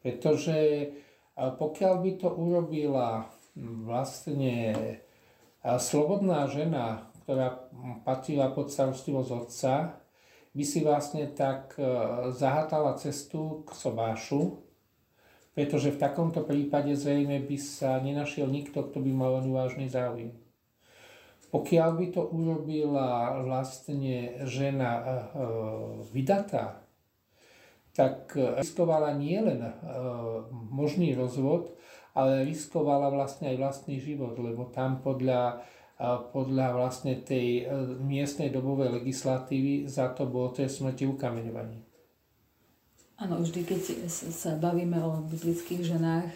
Pretože 0.00 0.56
eh, 0.56 0.92
pokiaľ 1.36 1.94
by 2.00 2.10
to 2.16 2.28
urobila 2.32 3.28
vlastne 3.56 4.56
eh, 4.72 5.78
slobodná 5.80 6.48
žena, 6.48 7.12
ktorá 7.24 7.72
patrila 8.04 8.52
pod 8.52 8.68
starostlivosť 8.68 9.30
otca, 9.32 9.72
by 10.54 10.62
si 10.62 10.86
vlastne 10.86 11.26
tak 11.34 11.74
zahatala 12.36 12.94
cestu 12.94 13.66
k 13.66 13.74
sobášu, 13.74 14.62
pretože 15.54 15.94
v 15.94 15.98
takomto 16.02 16.42
prípade 16.42 16.92
zrejme 16.98 17.42
by 17.42 17.58
sa 17.58 18.02
nenašiel 18.02 18.50
nikto, 18.50 18.86
kto 18.90 18.98
by 18.98 19.10
mal 19.14 19.38
o 19.38 19.42
vážny 19.54 19.86
záujem. 19.86 20.34
Pokiaľ 21.54 21.90
by 21.94 22.06
to 22.10 22.22
urobila 22.34 23.38
vlastne 23.46 24.42
žena 24.42 24.90
e, 24.98 25.04
vydatá, 26.10 26.82
tak 27.94 28.34
riskovala 28.34 29.14
nielen 29.14 29.62
e, 29.62 29.72
možný 30.50 31.14
rozvod, 31.14 31.70
ale 32.18 32.42
riskovala 32.42 33.06
vlastne 33.14 33.54
aj 33.54 33.56
vlastný 33.62 34.02
život, 34.02 34.34
lebo 34.34 34.66
tam 34.74 34.98
podľa, 34.98 35.62
e, 35.62 35.73
podľa 36.02 36.74
vlastne 36.74 37.22
tej 37.22 37.70
miestnej 38.02 38.50
dobovej 38.50 38.98
legislatívy 38.98 39.86
za 39.86 40.10
to 40.10 40.26
bolo 40.26 40.50
trest 40.50 40.82
smrti 40.82 41.06
ukameňovanie. 41.06 41.80
Áno, 43.14 43.38
vždy, 43.38 43.62
keď 43.62 43.80
sa 44.10 44.58
bavíme 44.58 44.98
o 44.98 45.22
biblických 45.22 45.86
ženách, 45.86 46.34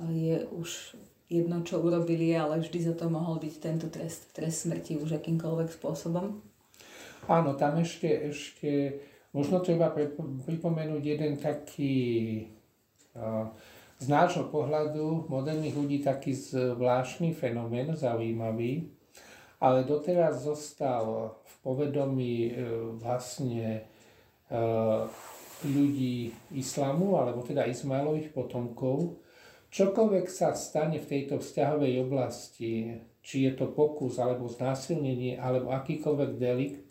je 0.00 0.48
už 0.48 0.96
jedno, 1.28 1.60
čo 1.60 1.84
urobili, 1.84 2.32
ale 2.32 2.64
vždy 2.64 2.88
za 2.88 2.94
to 2.96 3.12
mohol 3.12 3.36
byť 3.36 3.54
tento 3.60 3.92
trest, 3.92 4.32
trest 4.32 4.64
smrti 4.64 4.96
už 4.96 5.20
akýmkoľvek 5.20 5.68
spôsobom. 5.76 6.40
Áno, 7.28 7.58
tam 7.58 7.76
ešte, 7.82 8.32
ešte 8.32 9.02
možno 9.36 9.60
treba 9.60 9.92
pripomenúť 10.46 11.02
jeden 11.04 11.36
taký 11.36 12.46
z 13.96 14.06
nášho 14.08 14.52
pohľadu 14.52 15.30
moderných 15.32 15.76
ľudí 15.76 15.98
taký 16.04 16.36
zvláštny 16.36 17.32
fenomén, 17.32 17.96
zaujímavý, 17.96 18.92
ale 19.56 19.88
doteraz 19.88 20.44
zostal 20.44 21.36
v 21.40 21.54
povedomí 21.64 22.34
e, 22.46 22.50
vlastne 23.00 23.88
e, 24.46 24.60
ľudí 25.64 26.30
islamu, 26.52 27.16
alebo 27.16 27.40
teda 27.40 27.64
Izmaelových 27.64 28.36
potomkov, 28.36 29.16
čokoľvek 29.72 30.26
sa 30.28 30.52
stane 30.52 31.00
v 31.00 31.08
tejto 31.08 31.40
vzťahovej 31.40 31.92
oblasti, 32.04 33.00
či 33.24 33.36
je 33.48 33.52
to 33.56 33.72
pokus, 33.72 34.20
alebo 34.20 34.46
znásilnenie, 34.46 35.40
alebo 35.40 35.72
akýkoľvek 35.72 36.30
delikt, 36.36 36.86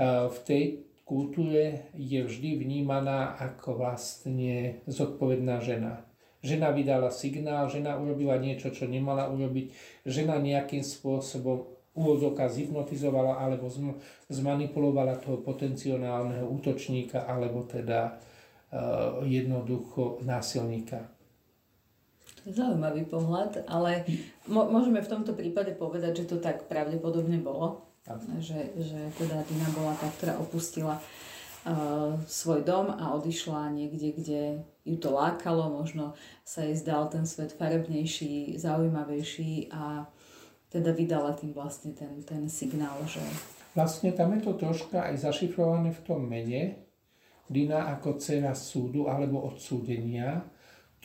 v 0.00 0.38
tej 0.44 0.64
kultúre 1.06 1.86
je 1.94 2.18
vždy 2.26 2.58
vnímaná 2.58 3.38
ako 3.38 3.78
vlastne 3.78 4.82
zodpovedná 4.90 5.62
žena. 5.62 6.02
Žena 6.42 6.74
vydala 6.74 7.14
signál, 7.14 7.70
žena 7.70 7.94
urobila 7.94 8.36
niečo, 8.42 8.74
čo 8.74 8.90
nemala 8.90 9.30
urobiť, 9.30 9.70
žena 10.02 10.42
nejakým 10.42 10.82
spôsobom 10.82 11.70
úvodzovka 11.96 12.50
zhypnotizovala 12.52 13.40
alebo 13.40 13.72
zmanipulovala 14.28 15.16
toho 15.22 15.40
potenciálneho 15.40 16.44
útočníka 16.44 17.24
alebo 17.24 17.64
teda 17.64 18.20
uh, 18.20 19.24
jednoducho 19.24 20.20
násilníka. 20.26 21.08
Zaujímavý 22.46 23.10
pohľad, 23.10 23.66
ale 23.66 24.06
môžeme 24.46 25.02
v 25.02 25.10
tomto 25.10 25.34
prípade 25.34 25.74
povedať, 25.74 26.22
že 26.22 26.28
to 26.30 26.36
tak 26.38 26.70
pravdepodobne 26.70 27.42
bolo. 27.42 27.85
Že, 28.38 28.60
že 28.78 29.00
teda 29.18 29.42
Dina 29.50 29.66
bola 29.74 29.90
tá, 29.98 30.06
ktorá 30.14 30.38
opustila 30.38 31.02
uh, 31.66 32.14
svoj 32.30 32.62
dom 32.62 32.86
a 32.86 33.18
odišla 33.18 33.74
niekde, 33.74 34.14
kde 34.14 34.40
ju 34.86 34.96
to 35.02 35.10
lákalo, 35.10 35.66
možno 35.66 36.14
sa 36.46 36.62
jej 36.62 36.78
zdal 36.78 37.10
ten 37.10 37.26
svet 37.26 37.58
farebnejší, 37.58 38.62
zaujímavejší 38.62 39.74
a 39.74 40.06
teda 40.70 40.94
vydala 40.94 41.34
tým 41.34 41.50
vlastne 41.50 41.98
ten, 41.98 42.22
ten 42.22 42.46
signál, 42.46 42.94
že... 43.10 43.22
Vlastne 43.74 44.14
tam 44.14 44.38
je 44.38 44.40
to 44.46 44.54
troška 44.54 45.10
aj 45.10 45.26
zašifrované 45.26 45.90
v 45.90 46.00
tom 46.06 46.22
mene, 46.22 46.86
Dina 47.46 47.94
ako 47.94 48.18
dcera 48.18 48.54
súdu 48.58 49.06
alebo 49.06 49.46
odsúdenia. 49.46 50.42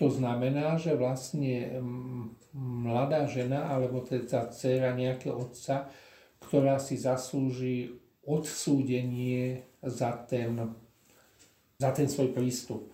To 0.01 0.09
znamená, 0.09 0.73
že 0.73 0.97
vlastne 0.97 1.77
mladá 2.57 3.29
žena 3.29 3.69
alebo 3.69 4.01
teda 4.01 4.49
dcera 4.49 4.97
nejakého 4.97 5.37
otca, 5.37 5.85
ktorá 6.51 6.83
si 6.83 6.99
zaslúži 6.99 7.95
odsúdenie 8.27 9.63
za 9.79 10.11
ten, 10.27 10.51
za 11.79 11.95
ten 11.95 12.11
svoj 12.11 12.35
prístup 12.35 12.91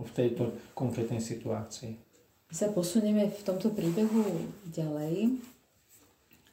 v 0.00 0.08
tejto 0.08 0.56
konkrétnej 0.72 1.20
situácii. 1.20 2.00
My 2.48 2.54
sa 2.56 2.72
posunieme 2.72 3.28
v 3.28 3.40
tomto 3.44 3.76
príbehu 3.76 4.48
ďalej. 4.72 5.36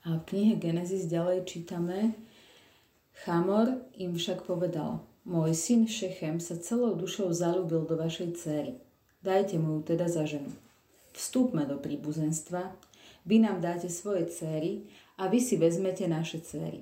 A 0.03 0.19
v 0.19 0.21
knihe 0.27 0.59
Genesis 0.59 1.07
ďalej 1.07 1.47
čítame, 1.47 2.19
Chamor 3.23 3.87
im 3.95 4.19
však 4.19 4.43
povedal, 4.43 4.99
môj 5.23 5.55
syn 5.55 5.87
Šechem 5.87 6.43
sa 6.43 6.59
celou 6.59 6.99
dušou 6.99 7.31
zalúbil 7.31 7.87
do 7.87 7.95
vašej 7.95 8.35
céry. 8.35 8.75
Dajte 9.23 9.55
mu 9.55 9.79
ju 9.79 9.95
teda 9.95 10.11
za 10.11 10.27
ženu. 10.27 10.51
Vstúpme 11.15 11.63
do 11.63 11.79
príbuzenstva, 11.79 12.75
vy 13.23 13.39
nám 13.39 13.63
dáte 13.63 13.87
svoje 13.87 14.27
céry 14.33 14.89
a 15.21 15.29
vy 15.29 15.37
si 15.37 15.61
vezmete 15.61 16.09
naše 16.09 16.41
céry. 16.41 16.81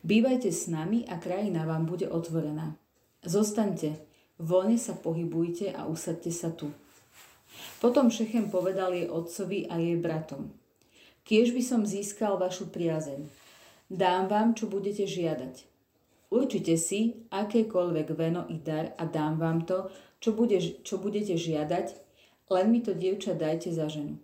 Bývajte 0.00 0.48
s 0.48 0.72
nami 0.72 1.04
a 1.04 1.20
krajina 1.20 1.68
vám 1.68 1.84
bude 1.84 2.08
otvorená. 2.08 2.72
Zostaňte, 3.20 4.00
voľne 4.40 4.80
sa 4.80 4.96
pohybujte 4.96 5.76
a 5.76 5.84
usadte 5.84 6.32
sa 6.32 6.48
tu. 6.48 6.72
Potom 7.76 8.08
Šechem 8.08 8.48
povedal 8.48 8.96
jej 8.96 9.12
otcovi 9.12 9.68
a 9.68 9.76
jej 9.76 10.00
bratom. 10.00 10.48
Kiež 11.28 11.52
by 11.52 11.60
som 11.60 11.84
získal 11.84 12.40
vašu 12.40 12.72
priazeň. 12.72 13.28
Dám 13.92 14.32
vám, 14.32 14.56
čo 14.56 14.64
budete 14.64 15.04
žiadať. 15.04 15.68
Určite 16.32 16.76
si 16.80 17.24
akékoľvek 17.28 18.08
veno 18.16 18.48
i 18.48 18.56
dar 18.60 18.96
a 18.96 19.04
dám 19.04 19.36
vám 19.36 19.68
to, 19.68 19.92
čo, 20.20 20.32
bude, 20.32 20.56
čo 20.60 21.00
budete 21.00 21.36
žiadať, 21.36 21.86
len 22.48 22.66
mi 22.72 22.80
to 22.80 22.96
dievča 22.96 23.36
dajte 23.36 23.72
za 23.72 23.88
ženu. 23.92 24.16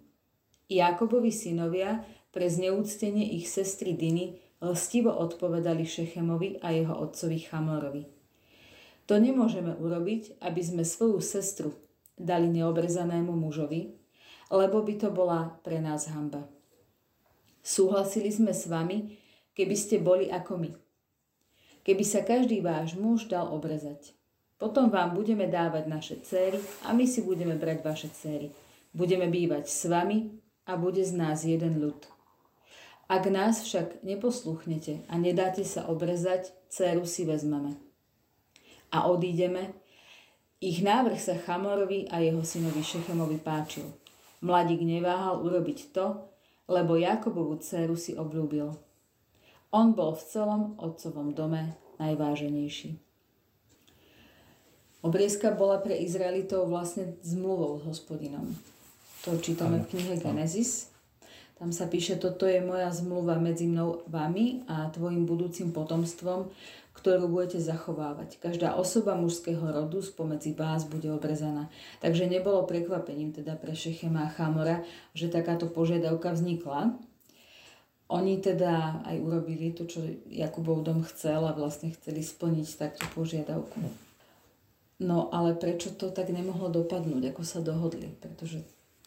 Jakobovi 0.69 1.33
synovia 1.33 2.05
pre 2.35 2.51
zneúctenie 2.51 3.39
ich 3.39 3.47
sestry 3.47 3.95
Diny 3.95 4.43
lstivo 4.59 5.15
odpovedali 5.15 5.87
Šechemovi 5.87 6.59
a 6.59 6.75
jeho 6.75 6.99
otcovi 6.99 7.39
Chamorovi. 7.47 8.03
To 9.07 9.23
nemôžeme 9.23 9.79
urobiť, 9.79 10.43
aby 10.43 10.61
sme 10.65 10.83
svoju 10.83 11.23
sestru 11.23 11.71
dali 12.19 12.51
neobrezanému 12.51 13.31
mužovi, 13.31 13.95
lebo 14.51 14.83
by 14.83 14.95
to 14.99 15.15
bola 15.15 15.55
pre 15.63 15.79
nás 15.79 16.11
hamba. 16.11 16.43
Súhlasili 17.63 18.35
sme 18.35 18.51
s 18.51 18.67
vami, 18.67 19.15
keby 19.55 19.77
ste 19.79 20.03
boli 20.03 20.27
ako 20.27 20.59
my 20.59 20.71
keby 21.85 22.03
sa 22.03 22.25
každý 22.25 22.65
váš 22.65 22.97
muž 22.97 23.29
dal 23.29 23.53
obrezať. 23.53 24.17
Potom 24.57 24.89
vám 24.89 25.13
budeme 25.13 25.45
dávať 25.45 25.85
naše 25.85 26.17
céry 26.25 26.57
a 26.89 26.97
my 26.97 27.05
si 27.05 27.21
budeme 27.21 27.55
brať 27.61 27.79
vaše 27.85 28.09
céry. 28.09 28.49
Budeme 28.97 29.29
bývať 29.29 29.69
s 29.69 29.85
vami 29.85 30.33
a 30.65 30.81
bude 30.81 31.05
z 31.05 31.13
nás 31.13 31.45
jeden 31.45 31.79
ľud. 31.79 32.14
Ak 33.05 33.29
nás 33.29 33.61
však 33.61 34.01
neposluchnete 34.01 35.05
a 35.13 35.15
nedáte 35.21 35.61
sa 35.65 35.85
obrezať, 35.93 36.53
céru 36.73 37.05
si 37.05 37.29
vezmeme. 37.29 37.77
A 38.89 39.11
odídeme. 39.11 39.77
Ich 40.65 40.81
návrh 40.81 41.21
sa 41.21 41.37
Chamorovi 41.37 42.09
a 42.09 42.25
jeho 42.25 42.41
synovi 42.41 42.81
Šechemovi 42.81 43.37
páčil. 43.37 43.85
Mladík 44.41 44.81
neváhal 44.81 45.45
urobiť 45.45 45.93
to, 45.93 46.25
lebo 46.69 46.97
Jakobovú 46.97 47.61
dceru 47.61 47.97
si 47.97 48.17
obľúbil. 48.17 48.73
On 49.75 49.93
bol 49.93 50.17
v 50.17 50.25
celom 50.25 50.63
otcovom 50.81 51.37
dome 51.37 51.77
najváženejší. 52.01 52.97
Obriezka 55.05 55.53
bola 55.53 55.85
pre 55.85 56.01
Izraelitov 56.01 56.73
vlastne 56.73 57.21
zmluvou 57.21 57.77
s 57.77 57.85
hospodinom. 57.85 58.57
To 59.29 59.37
čítame 59.37 59.85
v 59.85 59.89
knihe 59.93 60.17
Genesis. 60.17 60.94
Tam 61.55 61.71
sa 61.71 61.87
píše, 61.87 62.19
toto 62.19 62.51
je 62.51 62.59
moja 62.59 62.91
zmluva 62.91 63.39
medzi 63.39 63.71
mnou, 63.71 64.03
vami 64.11 64.67
a 64.67 64.91
tvojim 64.91 65.23
budúcim 65.23 65.71
potomstvom, 65.71 66.51
ktorú 66.99 67.31
budete 67.31 67.63
zachovávať. 67.63 68.43
Každá 68.43 68.75
osoba 68.75 69.15
mužského 69.15 69.63
rodu 69.63 70.03
spomedzi 70.03 70.55
vás 70.55 70.83
bude 70.87 71.11
obrezaná. 71.15 71.71
Takže 72.03 72.27
nebolo 72.27 72.67
prekvapením 72.67 73.31
teda 73.31 73.55
pre 73.55 73.71
Šechema 73.75 74.27
a 74.27 74.35
Chamora, 74.35 74.83
že 75.15 75.31
takáto 75.31 75.71
požiadavka 75.71 76.35
vznikla. 76.35 76.99
Oni 78.11 78.39
teda 78.43 79.03
aj 79.07 79.17
urobili 79.23 79.71
to, 79.75 79.87
čo 79.87 80.03
Jakubov 80.29 80.83
dom 80.83 81.07
chcel 81.07 81.47
a 81.47 81.57
vlastne 81.57 81.95
chceli 81.95 82.23
splniť 82.23 82.67
takú 82.77 83.05
požiadavku. 83.15 83.81
No 85.03 85.31
ale 85.35 85.59
prečo 85.59 85.91
to 85.91 86.15
tak 86.15 86.31
nemohlo 86.31 86.71
dopadnúť, 86.71 87.35
ako 87.35 87.43
sa 87.43 87.59
dohodli? 87.59 88.15
Pretože 88.23 88.63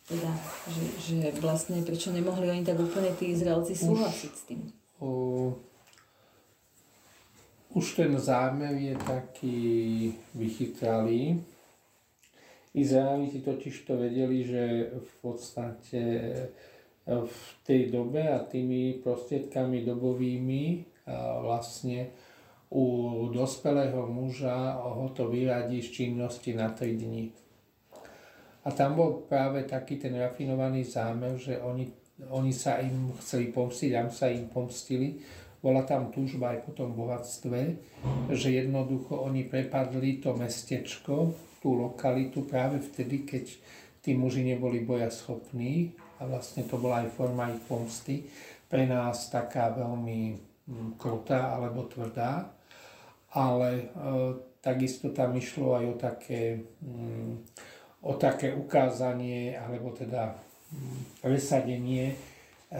teda, 0.07 0.31
že, 0.71 0.83
že 1.03 1.17
vlastne 1.43 1.83
prečo 1.83 2.15
nemohli 2.15 2.47
oni 2.47 2.63
tak 2.63 2.79
úplne 2.79 3.11
tí 3.19 3.35
Izraelci 3.35 3.75
súhlasiť 3.75 4.31
s 4.31 4.43
tým? 4.47 4.61
O, 5.03 5.51
už 7.75 7.85
ten 7.99 8.15
zámer 8.15 8.73
je 8.79 8.95
taký 8.95 9.59
vychytralý. 10.31 11.43
Izraeliti 12.71 13.43
totiž 13.43 13.75
to 13.83 13.99
vedeli, 13.99 14.47
že 14.47 14.63
v 14.95 15.11
podstate 15.19 16.03
v 17.07 17.39
tej 17.63 17.91
dobe 17.91 18.19
a 18.19 18.43
tými 18.43 18.99
prostriedkami 18.99 19.87
dobovými 19.87 20.83
vlastne 21.43 22.11
u 22.67 22.83
dospelého 23.31 24.07
muža 24.11 24.75
ho 24.75 25.07
to 25.15 25.31
vyradí 25.31 25.79
z 25.79 25.91
činnosti 25.91 26.51
na 26.51 26.67
3 26.67 26.99
dní. 26.99 27.31
A 28.67 28.69
tam 28.75 28.99
bol 28.99 29.23
práve 29.31 29.63
taký 29.63 29.95
ten 29.95 30.11
rafinovaný 30.19 30.83
zámer, 30.83 31.39
že 31.39 31.55
oni, 31.55 31.87
oni 32.27 32.51
sa 32.51 32.83
im 32.83 33.15
chceli 33.23 33.55
pomstiť, 33.55 33.89
tam 33.95 34.11
sa 34.11 34.27
im 34.27 34.51
pomstili. 34.51 35.23
Bola 35.63 35.87
tam 35.87 36.11
túžba 36.11 36.51
aj 36.51 36.67
po 36.67 36.71
tom 36.75 36.91
bohatstve, 36.91 37.79
že 38.35 38.49
jednoducho 38.51 39.23
oni 39.23 39.47
prepadli 39.47 40.19
to 40.19 40.35
mestečko, 40.35 41.31
tú 41.63 41.79
lokalitu 41.79 42.45
práve 42.45 42.83
vtedy, 42.83 43.25
keď 43.25 43.45
tí 44.03 44.13
muži 44.13 44.45
neboli 44.45 44.85
boja 44.85 45.09
schopní 45.11 45.91
a 46.21 46.29
vlastne 46.29 46.63
to 46.63 46.79
bola 46.79 47.03
aj 47.03 47.09
forma 47.11 47.49
ich 47.51 47.59
pomsty. 47.65 48.23
Pre 48.67 48.83
nás 48.87 49.27
taká 49.27 49.71
veľmi 49.73 50.19
mm, 50.67 50.89
krutá 50.95 51.55
alebo 51.55 51.87
tvrdá, 51.87 52.51
ale 53.35 53.69
e, 53.71 53.85
takisto 54.63 55.11
tam 55.11 55.35
išlo 55.35 55.75
aj 55.75 55.85
o 55.87 55.95
také, 55.99 56.63
mm, 56.83 57.31
o 58.03 58.13
také 58.15 58.53
ukázanie 58.53 59.57
alebo 59.57 59.93
teda 59.93 60.33
mm, 60.73 61.23
presadenie 61.23 62.13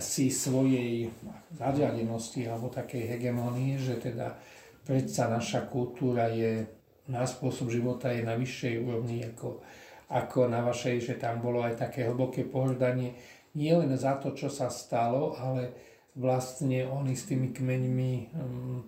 si 0.03 0.27
svojej 0.27 1.08
nadriadenosti 1.56 2.43
alebo 2.43 2.67
takej 2.67 3.17
hegemonie, 3.17 3.80
že 3.80 3.97
teda 3.97 4.36
predsa 4.84 5.32
naša 5.32 5.65
kultúra 5.71 6.27
je, 6.27 6.67
náš 7.08 7.39
spôsob 7.39 7.71
života 7.71 8.12
je 8.12 8.21
na 8.21 8.36
vyššej 8.36 8.75
úrovni 8.84 9.23
ako 9.23 9.63
ako 10.08 10.47
na 10.47 10.63
vašej, 10.63 11.03
že 11.03 11.13
tam 11.19 11.43
bolo 11.43 11.60
aj 11.60 11.84
také 11.84 12.08
hlboké 12.08 12.47
pohľadanie 12.47 13.12
nie 13.58 13.73
len 13.73 13.89
za 13.97 14.21
to, 14.21 14.38
čo 14.38 14.53
sa 14.53 14.69
stalo, 14.69 15.34
ale 15.34 15.73
vlastne 16.13 16.86
oni 16.86 17.17
s 17.17 17.25
tými 17.25 17.49
kmeňmi 17.49 18.13
um, 18.38 18.86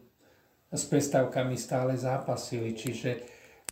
s 0.69 0.85
prestávkami 0.85 1.57
stále 1.57 1.97
zápasili. 1.97 2.77
Čiže, 2.77 3.25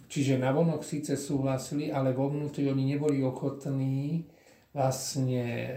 čiže 0.07 0.39
vonok 0.39 0.83
síce 0.83 1.19
súhlasili, 1.19 1.91
ale 1.91 2.15
vo 2.15 2.31
vnútri 2.31 2.67
oni 2.67 2.83
neboli 2.95 3.23
ochotní 3.23 4.27
vlastne 4.71 5.75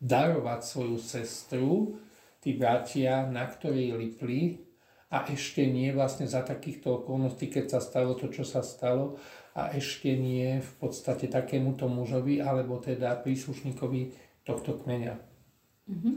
darovať 0.00 0.60
svoju 0.64 0.96
sestru, 0.96 2.00
tí 2.40 2.56
bratia, 2.56 3.28
na 3.28 3.44
ktorej 3.44 3.94
lipli 4.00 4.64
a 5.12 5.28
ešte 5.28 5.66
nie 5.68 5.92
vlastne 5.92 6.24
za 6.24 6.40
takýchto 6.40 7.04
okolností, 7.04 7.52
keď 7.52 7.76
sa 7.76 7.80
stalo 7.82 8.16
to, 8.16 8.32
čo 8.32 8.46
sa 8.46 8.64
stalo, 8.64 9.20
a 9.52 9.74
ešte 9.74 10.14
nie 10.14 10.62
v 10.62 10.72
podstate 10.78 11.26
takémuto 11.26 11.90
mužovi 11.90 12.38
alebo 12.38 12.78
teda 12.78 13.18
príslušníkovi 13.20 14.14
tohto 14.46 14.78
kmeňa. 14.78 15.14
Mm-hmm. 15.90 16.14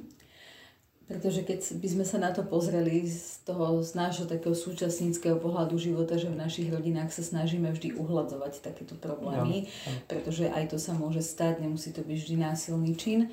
Pretože 1.03 1.43
keď 1.43 1.59
by 1.83 1.87
sme 1.91 2.05
sa 2.07 2.15
na 2.15 2.31
to 2.31 2.47
pozreli 2.47 3.03
z 3.03 3.43
toho, 3.43 3.83
z 3.83 3.91
nášho 3.91 4.23
takého 4.23 4.55
súčasníckého 4.55 5.35
pohľadu 5.35 5.75
života, 5.75 6.15
že 6.15 6.31
v 6.31 6.39
našich 6.39 6.71
rodinách 6.71 7.11
sa 7.11 7.19
snažíme 7.19 7.67
vždy 7.75 7.99
uhľadzovať 7.99 8.63
takéto 8.63 8.95
problémy, 8.95 9.67
no. 9.67 9.91
pretože 10.07 10.47
aj 10.47 10.71
to 10.71 10.77
sa 10.79 10.95
môže 10.95 11.19
stať, 11.19 11.59
nemusí 11.59 11.91
to 11.91 12.07
byť 12.07 12.17
vždy 12.23 12.35
násilný 12.39 12.95
čin, 12.95 13.27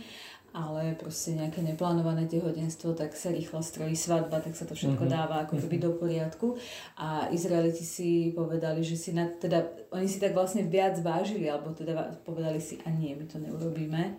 ale 0.50 0.98
proste 0.98 1.38
nejaké 1.38 1.62
neplánované 1.62 2.26
tehotenstvo, 2.26 2.98
tak 2.98 3.14
sa 3.14 3.30
rýchlo 3.30 3.62
strojí 3.62 3.94
svadba, 3.94 4.42
tak 4.42 4.58
sa 4.58 4.66
to 4.66 4.74
všetko 4.74 5.06
mm-hmm. 5.06 5.14
dáva 5.14 5.46
ako 5.46 5.62
keby 5.62 5.76
do 5.78 5.94
poriadku. 5.94 6.58
A 6.98 7.30
Izraeliti 7.30 7.86
si 7.86 8.34
povedali, 8.34 8.82
že 8.82 8.98
si 8.98 9.14
na, 9.14 9.30
teda, 9.30 9.62
oni 9.94 10.10
si 10.10 10.18
tak 10.18 10.34
vlastne 10.34 10.66
viac 10.66 10.98
vážili, 10.98 11.46
alebo 11.46 11.70
teda 11.70 12.18
povedali 12.26 12.58
si, 12.58 12.82
a 12.82 12.90
nie, 12.90 13.14
my 13.14 13.30
to 13.30 13.38
neurobíme. 13.38 14.18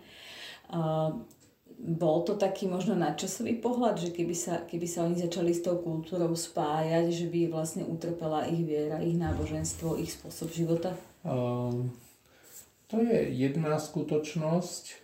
Uh, 0.71 1.19
bol 1.81 2.21
to 2.21 2.37
taký 2.37 2.69
možno 2.69 2.93
nadčasový 2.93 3.57
pohľad, 3.57 3.97
že 3.97 4.13
keby 4.13 4.37
sa, 4.37 4.61
keby 4.69 4.85
sa 4.85 5.09
oni 5.09 5.17
začali 5.17 5.49
s 5.49 5.65
tou 5.65 5.81
kultúrou 5.81 6.37
spájať, 6.37 7.09
že 7.09 7.25
by 7.25 7.49
vlastne 7.49 7.81
utrpela 7.89 8.45
ich 8.45 8.61
viera, 8.61 9.01
ich 9.01 9.17
náboženstvo, 9.17 9.97
ich 9.97 10.13
spôsob 10.13 10.53
života? 10.53 10.93
Um, 11.25 11.89
to 12.85 13.01
je 13.01 13.33
jedna 13.33 13.81
skutočnosť. 13.81 15.01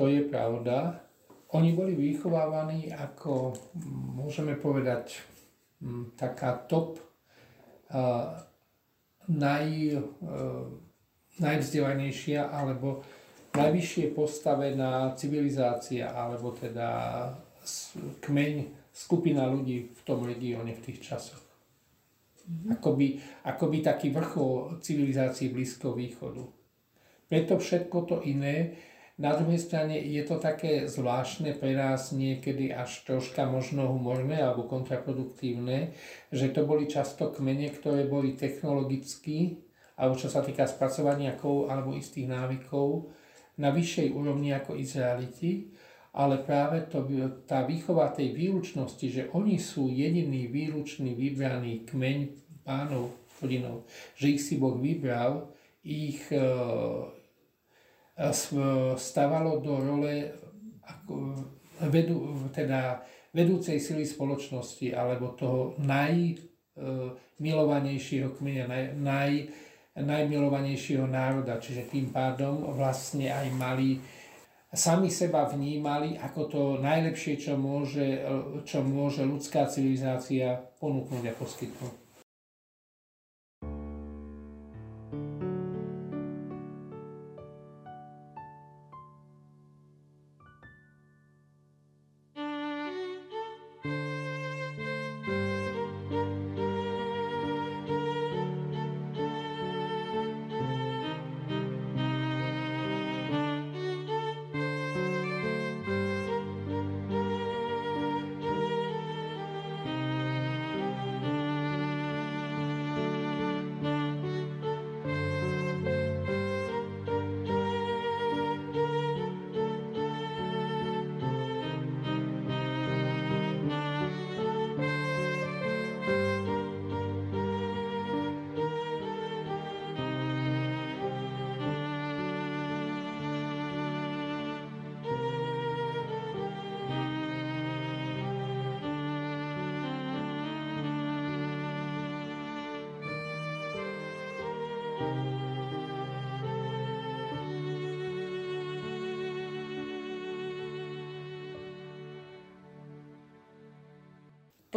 To 0.00 0.08
je 0.08 0.24
pravda. 0.24 1.04
Oni 1.52 1.76
boli 1.76 1.92
vychovávaní 1.92 2.88
ako, 2.88 3.52
môžeme 4.16 4.56
povedať, 4.56 5.20
taká 6.16 6.56
top 6.68 6.96
uh, 7.92 8.32
naj, 9.28 9.68
uh, 10.24 10.72
najvzdelanejšia 11.36 12.48
alebo 12.48 13.04
najvyššie 13.54 14.12
postavená 14.12 15.12
civilizácia 15.16 16.10
alebo 16.12 16.52
teda 16.52 16.88
kmeň, 18.24 18.54
skupina 18.92 19.46
ľudí 19.46 19.94
v 19.94 20.00
tom 20.02 20.26
regióne 20.26 20.74
v 20.74 20.84
tých 20.90 21.04
časoch. 21.04 21.42
Mm-hmm. 22.48 22.80
Akoby, 22.80 23.06
akoby 23.44 23.78
taký 23.84 24.08
vrchol 24.10 24.80
civilizácie 24.80 25.52
Blízkoho 25.52 25.94
východu. 25.94 26.42
Preto 27.28 27.60
všetko 27.60 27.96
to 28.08 28.16
iné 28.24 28.72
Na 29.18 29.34
druhej 29.34 29.58
strane 29.58 29.98
je 29.98 30.22
to 30.22 30.38
také 30.38 30.86
zvláštne 30.86 31.58
pre 31.58 31.74
nás 31.74 32.14
niekedy 32.14 32.70
až 32.70 33.02
troška 33.02 33.50
možno 33.50 33.90
humorné 33.90 34.38
alebo 34.38 34.70
kontraproduktívne, 34.70 35.90
že 36.30 36.54
to 36.54 36.62
boli 36.62 36.86
často 36.86 37.34
kmene, 37.34 37.66
ktoré 37.74 38.06
boli 38.06 38.38
technologicky, 38.38 39.58
alebo 39.98 40.14
čo 40.14 40.30
sa 40.30 40.38
týka 40.46 40.70
spracovania 40.70 41.34
kov 41.34 41.66
alebo 41.66 41.98
istých 41.98 42.30
návykov, 42.30 43.10
na 43.58 43.74
vyššej 43.74 44.14
úrovni 44.14 44.54
ako 44.54 44.78
Izraeliti, 44.78 45.74
ale 46.14 46.38
práve 46.42 46.82
to, 46.88 47.06
tá 47.44 47.62
výchova 47.62 48.08
tej 48.10 48.32
výlučnosti, 48.32 49.06
že 49.06 49.28
oni 49.34 49.58
sú 49.60 49.90
jediný 49.92 50.46
výlučný 50.48 51.14
vybraný 51.14 51.84
kmeň 51.86 52.18
pánov 52.64 53.10
rodinov, 53.38 53.86
že 54.18 54.34
ich 54.34 54.42
si 54.42 54.58
Boh 54.58 54.74
vybral, 54.74 55.46
ich 55.86 56.26
e, 56.34 56.42
stávalo 58.98 59.62
do 59.62 59.78
role 59.78 60.34
ako 60.82 61.38
vedu, 61.86 62.50
teda 62.50 62.98
vedúcej 63.30 63.78
sily 63.78 64.02
spoločnosti 64.02 64.90
alebo 64.90 65.38
toho 65.38 65.78
najmilovanejšieho 65.78 68.34
kmeňa, 68.34 68.66
naj, 68.66 68.98
naj, 68.98 69.46
najmilovanejšieho 70.02 71.06
národa. 71.06 71.60
Čiže 71.60 71.90
tým 71.90 72.10
pádom 72.14 72.74
vlastne 72.74 73.30
aj 73.30 73.46
mali 73.54 73.98
sami 74.72 75.08
seba 75.08 75.48
vnímali 75.48 76.20
ako 76.20 76.40
to 76.48 76.62
najlepšie, 76.84 77.40
čo 77.40 77.56
môže, 77.56 78.20
čo 78.68 78.84
môže 78.84 79.24
ľudská 79.24 79.64
civilizácia 79.68 80.60
ponúknuť 80.80 81.24
a 81.24 81.32
poskytnúť. 81.36 82.07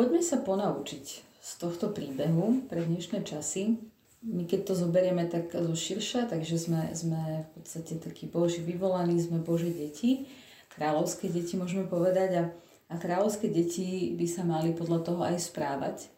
Poďme 0.02 0.26
sa 0.26 0.42
ponaučiť 0.42 1.06
z 1.22 1.52
tohto 1.62 1.94
príbehu 1.94 2.66
pre 2.66 2.82
dnešné 2.82 3.22
časy. 3.22 3.78
My 4.26 4.50
keď 4.50 4.66
to 4.66 4.74
zoberieme 4.74 5.30
tak 5.30 5.54
zo 5.54 5.78
širša, 5.78 6.26
takže 6.26 6.58
sme, 6.58 6.90
sme 6.98 7.46
v 7.46 7.50
podstate 7.54 8.02
takí 8.02 8.26
Boží 8.26 8.66
vyvolaní, 8.66 9.22
sme 9.22 9.38
Boží 9.38 9.70
deti, 9.70 10.26
kráľovské 10.74 11.30
deti 11.30 11.54
môžeme 11.54 11.86
povedať 11.86 12.30
a, 12.34 12.44
a 12.90 12.96
kráľovské 12.98 13.54
deti 13.54 14.18
by 14.18 14.26
sa 14.26 14.42
mali 14.42 14.74
podľa 14.74 15.06
toho 15.06 15.22
aj 15.22 15.38
správať. 15.38 16.10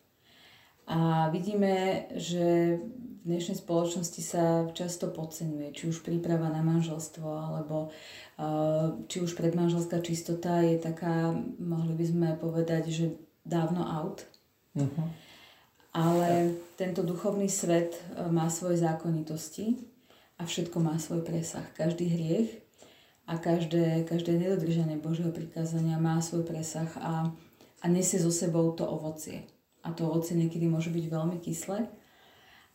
A 0.88 1.28
vidíme, 1.36 2.08
že 2.16 2.80
v 2.80 3.36
dnešnej 3.36 3.60
spoločnosti 3.60 4.24
sa 4.24 4.64
často 4.72 5.12
podceňuje, 5.12 5.76
či 5.76 5.92
už 5.92 6.08
príprava 6.08 6.48
na 6.48 6.64
manželstvo, 6.64 7.28
alebo 7.28 7.92
uh, 7.92 8.96
či 9.12 9.20
už 9.20 9.36
predmanželská 9.36 10.00
čistota 10.00 10.64
je 10.64 10.80
taká, 10.80 11.36
mohli 11.60 12.00
by 12.00 12.06
sme 12.08 12.28
povedať, 12.40 12.88
že 12.88 13.20
dávno 13.46 13.84
out. 13.84 14.26
Uh-huh. 14.76 15.08
Ale 15.94 16.58
tento 16.74 17.06
duchovný 17.06 17.46
svet 17.46 17.94
e, 17.94 18.26
má 18.34 18.50
svoje 18.50 18.82
zákonitosti 18.82 19.78
a 20.42 20.50
všetko 20.50 20.82
má 20.82 20.98
svoj 20.98 21.22
presah. 21.22 21.64
Každý 21.78 22.10
hriech 22.10 22.50
a 23.30 23.38
každé, 23.38 24.04
každé 24.10 24.36
nedodržanie 24.36 24.98
Božieho 24.98 25.30
prikázania 25.30 26.02
má 26.02 26.18
svoj 26.20 26.44
presah 26.44 26.90
a, 26.98 27.30
a 27.80 27.86
nesie 27.86 28.18
so 28.18 28.34
sebou 28.34 28.74
to 28.74 28.84
ovocie. 28.84 29.46
A 29.86 29.94
to 29.94 30.10
ovocie 30.10 30.34
niekedy 30.34 30.66
môže 30.66 30.90
byť 30.90 31.06
veľmi 31.06 31.38
kyslé. 31.38 31.88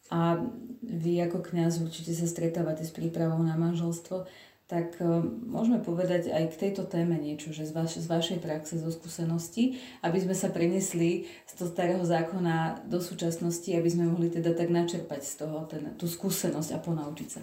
A 0.09 0.41
vy 0.81 1.21
ako 1.21 1.45
kňaz 1.45 1.85
určite 1.85 2.17
sa 2.17 2.25
stretávate 2.25 2.81
s 2.81 2.95
prípravou 2.95 3.43
na 3.45 3.61
manželstvo 3.61 4.25
tak 4.69 5.01
e, 5.01 5.05
môžeme 5.49 5.81
povedať 5.81 6.29
aj 6.29 6.53
k 6.53 6.61
tejto 6.69 6.85
téme 6.85 7.17
niečo, 7.17 7.57
že 7.57 7.65
z, 7.65 7.73
vaš, 7.73 8.05
z 8.05 8.07
vašej 8.07 8.39
praxe, 8.45 8.77
zo 8.77 8.93
skúsenosti, 8.93 9.81
aby 10.05 10.21
sme 10.21 10.37
sa 10.37 10.53
prenesli 10.53 11.25
z 11.49 11.53
toho 11.57 11.73
starého 11.73 12.05
zákona 12.05 12.85
do 12.85 13.01
súčasnosti, 13.01 13.73
aby 13.73 13.89
sme 13.89 14.13
mohli 14.13 14.29
teda 14.29 14.53
tak 14.53 14.69
načerpať 14.69 15.25
z 15.25 15.35
toho 15.41 15.65
ten, 15.65 15.97
tú 15.97 16.05
skúsenosť 16.05 16.77
a 16.77 16.79
ponaučiť 16.85 17.29
sa. 17.33 17.41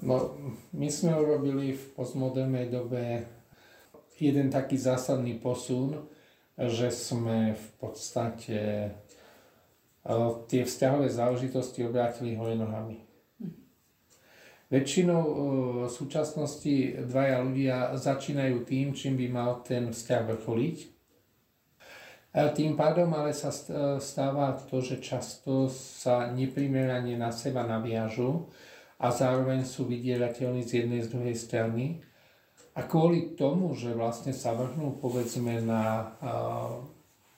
No, 0.00 0.32
my 0.72 0.88
sme 0.88 1.20
urobili 1.20 1.76
v 1.76 1.84
postmodernej 1.92 2.72
dobe 2.72 3.28
jeden 4.16 4.48
taký 4.48 4.80
zásadný 4.80 5.36
posun, 5.36 6.00
že 6.56 6.88
sme 6.88 7.52
v 7.52 7.68
podstate 7.76 8.88
e, 10.00 10.16
tie 10.48 10.64
vzťahové 10.64 11.12
záležitosti 11.12 11.84
obrátili 11.84 12.40
hore 12.40 12.56
nohami. 12.56 13.04
Väčšinou 14.74 15.22
e, 15.22 15.34
v 15.86 15.92
súčasnosti 15.92 17.06
dvaja 17.06 17.46
ľudia 17.46 17.94
začínajú 17.94 18.66
tým, 18.66 18.90
čím 18.90 19.14
by 19.14 19.26
mal 19.30 19.62
ten 19.62 19.94
vzťah 19.94 20.22
vrcholiť. 20.34 20.76
A 22.34 22.50
tým 22.50 22.74
pádom 22.74 23.14
ale 23.14 23.30
sa 23.30 23.54
e, 23.54 24.02
stáva 24.02 24.58
to, 24.66 24.82
že 24.82 24.98
často 24.98 25.70
sa 25.70 26.26
neprimerane 26.34 27.14
na 27.14 27.30
seba 27.30 27.62
naviažu 27.62 28.50
a 28.98 29.14
zároveň 29.14 29.62
sú 29.62 29.86
vydierateľní 29.86 30.66
z 30.66 30.82
jednej 30.82 31.06
z 31.06 31.08
druhej 31.14 31.36
strany. 31.38 32.02
A 32.74 32.82
kvôli 32.82 33.38
tomu, 33.38 33.78
že 33.78 33.94
vlastne 33.94 34.34
sa 34.34 34.58
vrhnú 34.58 34.98
povedzme 34.98 35.62
na 35.62 36.10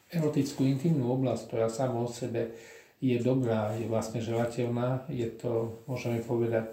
erotickú 0.09 0.65
intimnú 0.65 1.13
oblasť, 1.13 1.53
ktorá 1.53 1.69
sama 1.69 2.01
o 2.01 2.09
sebe 2.09 2.57
je 3.05 3.21
dobrá, 3.21 3.77
je 3.77 3.85
vlastne 3.85 4.25
želateľná, 4.25 5.05
je 5.13 5.29
to, 5.37 5.85
môžeme 5.85 6.25
povedať, 6.25 6.73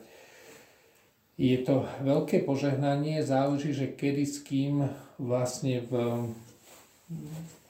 je 1.37 1.57
to 1.65 1.89
veľké 2.05 2.45
požehnanie, 2.45 3.25
záleží, 3.25 3.73
že 3.73 3.89
kedy 3.89 4.23
s 4.25 4.37
kým 4.45 4.85
vlastne 5.17 5.81
v 5.89 5.93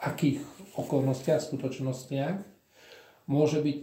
akých 0.04 0.44
okolnostiach, 0.76 1.40
skutočnostiach. 1.40 2.44
Môže 3.24 3.64
byť 3.64 3.78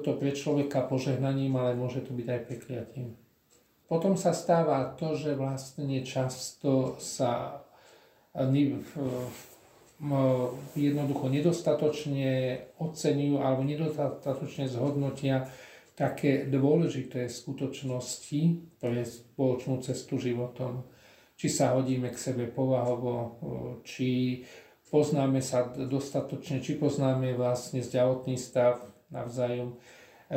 to 0.00 0.10
pre 0.16 0.32
človeka 0.32 0.80
požehnaním, 0.88 1.52
ale 1.60 1.76
môže 1.76 2.00
to 2.00 2.16
byť 2.16 2.26
aj 2.32 2.40
prekliatím. 2.48 3.08
Potom 3.92 4.16
sa 4.16 4.32
stáva 4.32 4.96
to, 4.96 5.12
že 5.12 5.36
vlastne 5.36 6.00
často 6.00 6.96
sa 6.96 7.60
jednoducho 10.76 11.26
nedostatočne 11.28 12.60
oceňujú 12.80 13.36
alebo 13.40 13.62
nedostatočne 13.64 14.64
zhodnotia 14.68 15.48
také 15.96 16.44
dôležité 16.44 17.24
skutočnosti 17.24 18.42
pre 18.76 19.00
spoločnú 19.00 19.80
cestu 19.80 20.20
životom. 20.20 20.84
Či 21.36 21.48
sa 21.48 21.72
hodíme 21.76 22.12
k 22.12 22.20
sebe 22.20 22.44
povahovo, 22.52 23.40
či 23.80 24.40
poznáme 24.92 25.40
sa 25.40 25.72
dostatočne, 25.72 26.60
či 26.60 26.76
poznáme 26.76 27.32
vlastne 27.32 27.80
zdravotný 27.80 28.36
stav 28.36 28.84
navzájom, 29.08 29.76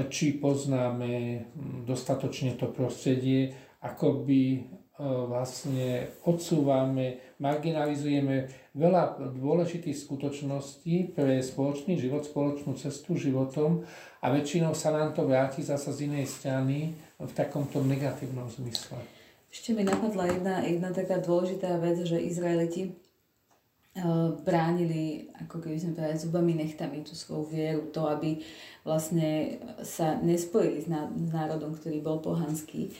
či 0.07 0.39
poznáme 0.39 1.43
dostatočne 1.83 2.55
to 2.55 2.71
prostredie, 2.71 3.51
ako 3.83 4.23
by 4.27 4.63
vlastne 4.99 6.11
odsúvame, 6.27 7.23
marginalizujeme 7.39 8.51
veľa 8.75 9.31
dôležitých 9.31 9.95
skutočností 9.95 11.15
pre 11.15 11.39
spoločný 11.39 11.95
život, 11.95 12.27
spoločnú 12.27 12.75
cestu 12.75 13.15
životom 13.15 13.87
a 14.19 14.27
väčšinou 14.27 14.75
sa 14.75 14.91
nám 14.91 15.15
to 15.15 15.23
vráti 15.23 15.63
zasa 15.63 15.95
z 15.95 16.11
inej 16.11 16.27
strany 16.27 16.91
v 17.15 17.31
takomto 17.31 17.79
negatívnom 17.79 18.51
zmysle. 18.51 18.99
Ešte 19.47 19.71
mi 19.71 19.87
napadla 19.87 20.35
jedna, 20.35 20.55
jedna 20.67 20.89
taká 20.91 21.23
dôležitá 21.23 21.79
vec, 21.79 22.03
že 22.03 22.19
Izraeliti 22.19 22.91
uh, 22.91 24.35
bránili, 24.43 25.31
ako 25.47 25.63
keby 25.63 25.79
sme 25.79 25.95
povedali, 25.95 26.19
zubami 26.19 26.51
nechtami 26.59 27.07
tú 27.07 27.15
svoju 27.15 27.47
vieru, 27.47 27.81
to, 27.89 28.03
aby 28.03 28.43
vlastne 28.83 29.63
sa 29.81 30.19
nespojili 30.19 30.83
s 30.83 30.91
národom, 31.31 31.71
ktorý 31.79 32.03
bol 32.03 32.19
pohanský 32.19 32.91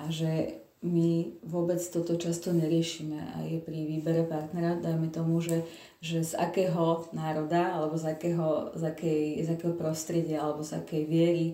a 0.00 0.08
že 0.08 0.61
my 0.82 1.30
vôbec 1.46 1.78
toto 1.78 2.18
často 2.18 2.50
neriešime 2.50 3.46
je 3.46 3.62
pri 3.62 3.86
výbere 3.86 4.26
partnera, 4.26 4.74
dajme 4.82 5.14
tomu, 5.14 5.38
že, 5.38 5.62
že 6.02 6.26
z 6.26 6.34
akého 6.34 7.06
národa 7.14 7.78
alebo 7.78 7.94
z 7.94 8.18
akého, 8.18 8.74
z, 8.74 8.82
akej, 8.90 9.22
z 9.46 9.48
akého 9.54 9.74
prostredia 9.78 10.42
alebo 10.42 10.66
z 10.66 10.82
akej 10.82 11.02
viery 11.06 11.46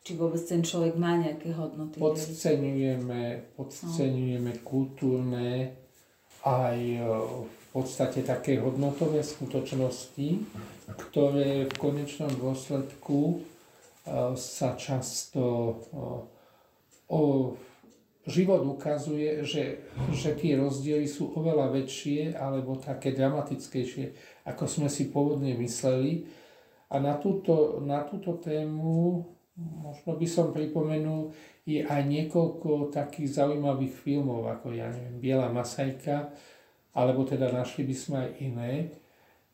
či 0.00 0.16
vôbec 0.16 0.40
ten 0.40 0.64
človek 0.64 0.96
má 0.96 1.20
nejaké 1.20 1.52
hodnoty. 1.52 2.00
Podceňujeme, 2.00 3.52
podceňujeme 3.52 4.52
no. 4.56 4.62
kultúrne 4.64 5.76
aj 6.40 6.78
e, 6.80 7.04
v 7.36 7.66
podstate 7.68 8.24
také 8.24 8.56
hodnotové 8.64 9.20
skutočnosti, 9.20 10.28
ktoré 10.88 11.68
v 11.68 11.74
konečnom 11.76 12.32
dôsledku 12.32 13.20
e, 13.28 13.36
sa 14.40 14.72
často 14.80 15.44
e, 15.44 15.74
o 17.12 17.20
život 18.28 18.60
ukazuje, 18.66 19.44
že, 19.44 19.84
že 20.12 20.36
tie 20.36 20.58
rozdiely 20.60 21.08
sú 21.08 21.32
oveľa 21.32 21.72
väčšie 21.72 22.36
alebo 22.36 22.76
také 22.76 23.16
dramatickejšie, 23.16 24.12
ako 24.48 24.64
sme 24.68 24.88
si 24.92 25.08
pôvodne 25.08 25.56
mysleli. 25.56 26.28
A 26.90 26.98
na 26.98 27.16
túto, 27.16 27.80
na 27.80 28.02
túto 28.02 28.36
tému 28.42 29.24
možno 29.60 30.16
by 30.16 30.26
som 30.26 30.52
pripomenul, 30.54 31.32
je 31.68 31.84
aj 31.84 32.02
niekoľko 32.08 32.90
takých 32.90 33.44
zaujímavých 33.44 33.94
filmov, 33.94 34.48
ako 34.48 34.72
ja 34.72 34.88
neviem, 34.88 35.20
Biela 35.20 35.52
Masajka, 35.52 36.32
alebo 36.96 37.22
teda 37.22 37.52
našli 37.52 37.86
by 37.86 37.94
sme 37.94 38.16
aj 38.26 38.30
iné. 38.40 38.72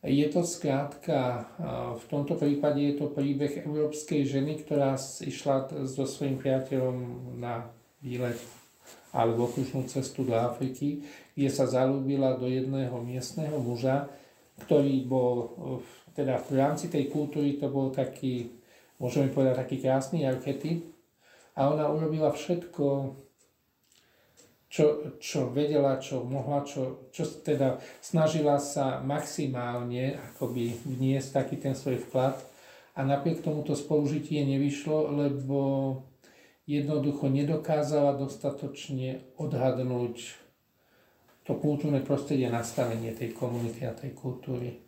Je 0.05 0.23
to 0.29 0.45
skrátka, 0.45 1.49
v 1.97 2.05
tomto 2.07 2.37
prípade 2.37 2.79
je 2.79 2.95
to 2.95 3.11
príbeh 3.11 3.65
európskej 3.65 4.23
ženy, 4.23 4.63
ktorá 4.63 4.95
išla 4.97 5.67
so 5.83 6.05
svojím 6.07 6.37
priateľom 6.39 6.97
na 7.41 7.67
výlet 8.07 8.39
alebo 9.11 9.51
okružnú 9.51 9.83
cestu 9.91 10.23
do 10.23 10.35
Afriky, 10.39 11.03
kde 11.35 11.49
sa 11.51 11.67
zalúbila 11.67 12.39
do 12.39 12.47
jedného 12.47 12.95
miestneho 13.03 13.59
muža, 13.59 14.07
ktorý 14.63 15.03
bol, 15.03 15.35
teda 16.15 16.39
v 16.47 16.55
rámci 16.55 16.87
tej 16.87 17.11
kultúry 17.11 17.59
to 17.59 17.67
bol 17.67 17.91
taký 17.91 18.57
môžeme 18.97 19.29
povedať, 19.29 19.61
taký 19.65 19.77
krásny 19.81 20.25
archetyp. 20.25 20.85
A 21.57 21.73
ona 21.73 21.89
urobila 21.89 22.29
všetko, 22.29 23.17
čo, 24.69 24.85
čo 25.17 25.49
vedela, 25.49 25.97
čo 25.97 26.21
mohla, 26.21 26.61
čo, 26.61 27.09
čo 27.09 27.25
teda 27.41 27.81
snažila 27.97 28.61
sa 28.61 29.01
maximálne 29.01 30.21
akoby 30.33 30.77
vniesť 30.85 31.29
taký 31.33 31.55
ten 31.57 31.73
svoj 31.73 31.97
vklad. 32.09 32.37
A 32.97 33.05
napriek 33.05 33.45
tomuto 33.45 33.77
spolužitie 33.77 34.41
nevyšlo, 34.45 35.13
lebo 35.13 35.57
jednoducho 36.67 37.31
nedokázala 37.31 38.19
dostatočne 38.19 39.23
odhadnúť 39.39 40.35
to 41.47 41.55
kultúrne 41.55 42.03
prostredie, 42.03 42.51
nastavenie 42.51 43.15
tej 43.15 43.31
komunity 43.31 43.87
a 43.87 43.95
tej 43.95 44.11
kultúry. 44.11 44.83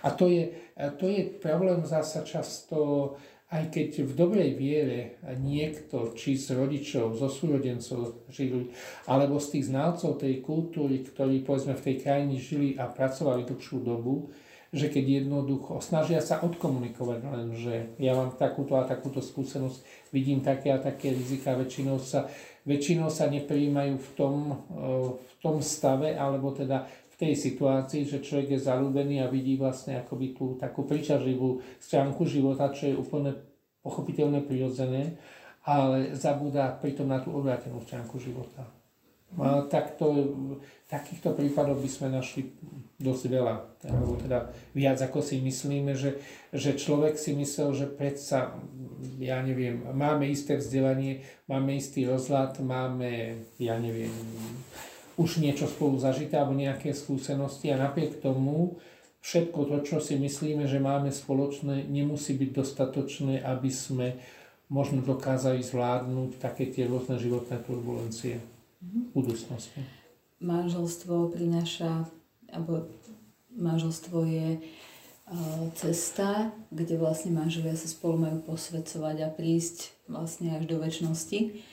A 0.00 0.16
to 0.16 0.32
je, 0.32 0.48
to 0.96 1.04
je 1.12 1.28
problém 1.44 1.84
zasa 1.84 2.24
často, 2.24 3.12
aj 3.52 3.68
keď 3.68 4.08
v 4.08 4.12
dobrej 4.16 4.50
viere 4.56 5.20
niekto, 5.44 6.16
či 6.16 6.40
z 6.40 6.56
rodičov, 6.56 7.20
zo 7.20 7.28
súrodencov 7.28 8.24
žili, 8.32 8.72
alebo 9.04 9.36
z 9.36 9.60
tých 9.60 9.68
znalcov 9.68 10.16
tej 10.16 10.40
kultúry, 10.40 11.04
ktorí 11.04 11.44
povedzme 11.44 11.76
v 11.76 11.84
tej 11.84 11.96
krajine 12.00 12.40
žili 12.40 12.80
a 12.80 12.88
pracovali 12.88 13.44
dlhšiu 13.44 13.78
dobu, 13.84 14.32
že 14.74 14.90
keď 14.90 15.22
jednoducho 15.22 15.78
snažia 15.78 16.18
sa 16.18 16.42
odkomunikovať 16.42 17.20
len, 17.22 17.54
že 17.54 17.94
ja 18.02 18.18
mám 18.18 18.34
takúto 18.34 18.74
a 18.74 18.82
takúto 18.82 19.22
skúsenosť, 19.22 20.10
vidím 20.10 20.42
také 20.42 20.74
a 20.74 20.82
také 20.82 21.14
rizika, 21.14 21.54
väčšinou 21.54 22.02
sa, 22.02 22.26
väčšinou 22.66 23.06
sa 23.06 23.30
nepríjmajú 23.30 23.94
v 24.02 24.08
tom, 24.18 24.34
v 25.14 25.32
tom 25.38 25.62
stave, 25.62 26.18
alebo 26.18 26.50
teda 26.50 26.90
v 26.90 27.14
tej 27.14 27.38
situácii, 27.38 28.02
že 28.02 28.18
človek 28.18 28.58
je 28.58 28.66
zalúbený 28.66 29.22
a 29.22 29.30
vidí 29.30 29.54
vlastne 29.54 30.02
akoby 30.02 30.34
tú 30.34 30.58
takú 30.58 30.82
pričaživú 30.82 31.62
stránku 31.78 32.26
života, 32.26 32.74
čo 32.74 32.90
je 32.90 32.98
úplne 32.98 33.38
pochopiteľné, 33.86 34.42
prirodzené, 34.42 35.14
ale 35.62 36.18
zabúda 36.18 36.74
pritom 36.82 37.06
na 37.06 37.22
tú 37.22 37.30
odvrátenú 37.30 37.78
stránku 37.78 38.18
života. 38.18 38.66
A 39.34 39.66
takto, 39.66 40.30
takýchto 40.86 41.34
prípadov 41.34 41.82
by 41.82 41.90
sme 41.90 42.06
našli 42.14 42.54
dosť 43.02 43.24
veľa, 43.26 43.54
teda 44.22 44.54
viac 44.70 45.02
ako 45.02 45.18
si 45.18 45.42
myslíme, 45.42 45.90
že, 45.98 46.22
že 46.54 46.78
človek 46.78 47.18
si 47.18 47.34
myslel, 47.34 47.74
že 47.74 47.86
predsa, 47.90 48.54
ja 49.18 49.42
neviem, 49.42 49.82
máme 49.90 50.30
isté 50.30 50.54
vzdelanie, 50.54 51.26
máme 51.50 51.74
istý 51.74 52.06
rozhľad, 52.06 52.62
máme, 52.62 53.42
ja 53.58 53.74
neviem, 53.82 54.14
už 55.18 55.42
niečo 55.42 55.66
spolu 55.66 55.98
zažité 55.98 56.38
alebo 56.38 56.54
nejaké 56.54 56.94
skúsenosti 56.94 57.74
a 57.74 57.78
napriek 57.82 58.22
tomu 58.22 58.78
všetko 59.18 59.60
to, 59.66 59.76
čo 59.82 59.96
si 59.98 60.14
myslíme, 60.14 60.70
že 60.70 60.78
máme 60.78 61.10
spoločné, 61.10 61.90
nemusí 61.90 62.38
byť 62.38 62.50
dostatočné, 62.54 63.42
aby 63.42 63.70
sme 63.74 64.14
možno 64.70 65.02
dokázali 65.02 65.58
zvládnuť 65.58 66.38
také 66.38 66.70
tie 66.70 66.86
rôzne 66.86 67.18
životné 67.18 67.58
turbulencie 67.66 68.53
budúcnosti. 69.12 69.80
Manželstvo 70.42 71.32
prináša, 71.32 72.04
alebo 72.52 72.90
manželstvo 73.54 74.26
je 74.26 74.48
e, 74.56 74.60
cesta, 75.78 76.52
kde 76.68 77.00
vlastne 77.00 77.32
manželia 77.32 77.78
sa 77.78 77.88
spolu 77.88 78.28
majú 78.28 78.54
posvedcovať 78.54 79.16
a 79.24 79.28
prísť 79.32 79.94
vlastne 80.10 80.52
až 80.58 80.68
do 80.68 80.76
väčšnosti 80.82 81.64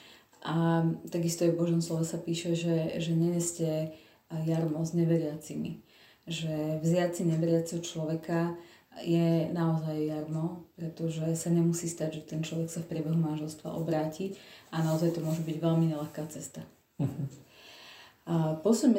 a 0.42 0.82
takisto 1.06 1.46
aj 1.46 1.54
v 1.54 1.60
Božom 1.60 1.80
slove 1.84 2.02
sa 2.02 2.18
píše, 2.18 2.58
že, 2.58 2.98
že 2.98 3.14
neneste 3.14 3.94
jarmo 4.42 4.82
s 4.82 4.90
neveriacimi. 4.90 5.86
Že 6.26 6.82
vziať 6.82 7.10
si 7.14 7.22
neveriaceho 7.26 7.78
človeka 7.82 8.58
je 9.06 9.48
naozaj 9.54 9.96
jarmo, 10.02 10.66
pretože 10.74 11.24
sa 11.38 11.48
nemusí 11.48 11.86
stať, 11.86 12.20
že 12.20 12.22
ten 12.26 12.40
človek 12.42 12.68
sa 12.68 12.82
v 12.82 12.90
priebehu 12.90 13.16
manželstva 13.16 13.70
obráti 13.72 14.34
a 14.74 14.82
naozaj 14.82 15.14
to 15.14 15.20
môže 15.22 15.46
byť 15.46 15.56
veľmi 15.62 15.94
nelahká 15.94 16.26
cesta. 16.26 16.66
Uh-huh. 17.00 17.26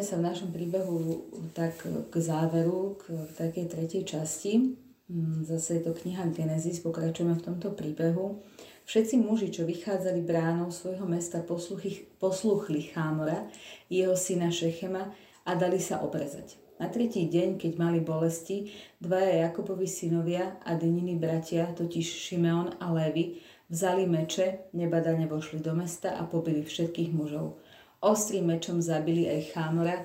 Sa 0.03 0.19
v 0.19 0.27
našom 0.27 0.51
príbehu 0.51 1.25
tak 1.56 1.79
k 1.84 2.13
záveru, 2.19 2.99
k 2.99 3.13
takej 3.39 3.65
tretej 3.71 4.03
časti. 4.03 4.75
Mm, 5.08 5.47
zase 5.47 5.79
je 5.79 5.82
to 5.88 5.95
kniha 5.95 6.27
Genesis, 6.36 6.84
pokračujeme 6.84 7.36
v 7.39 7.45
tomto 7.45 7.71
príbehu. 7.71 8.43
Všetci 8.84 9.15
muži, 9.23 9.47
čo 9.47 9.63
vychádzali 9.63 10.27
bránou 10.27 10.67
svojho 10.75 11.08
mesta, 11.08 11.39
posluchli, 11.39 12.03
posluchli 12.19 12.91
Chámora, 12.91 13.47
jeho 13.88 14.12
syna 14.19 14.51
Šechema 14.51 15.15
a 15.47 15.51
dali 15.56 15.79
sa 15.79 16.03
obrezať. 16.03 16.60
Na 16.84 16.91
tretí 16.91 17.23
deň, 17.32 17.56
keď 17.56 17.79
mali 17.79 18.03
bolesti, 18.03 18.75
dvaja 18.99 19.47
Jakobovi 19.47 19.88
synovia 19.88 20.60
a 20.67 20.75
deniny 20.75 21.15
bratia, 21.15 21.71
totiž 21.71 22.03
Šimeon 22.03 22.75
a 22.75 22.91
Lévy, 22.91 23.39
vzali 23.71 24.03
meče, 24.03 24.75
nebadane 24.75 25.32
vošli 25.32 25.63
do 25.63 25.71
mesta 25.71 26.19
a 26.19 26.27
pobili 26.27 26.60
všetkých 26.60 27.15
mužov. 27.15 27.62
Ostrým 28.04 28.52
mečom 28.52 28.84
zabili 28.84 29.32
aj 29.32 29.56
Chámora 29.56 30.04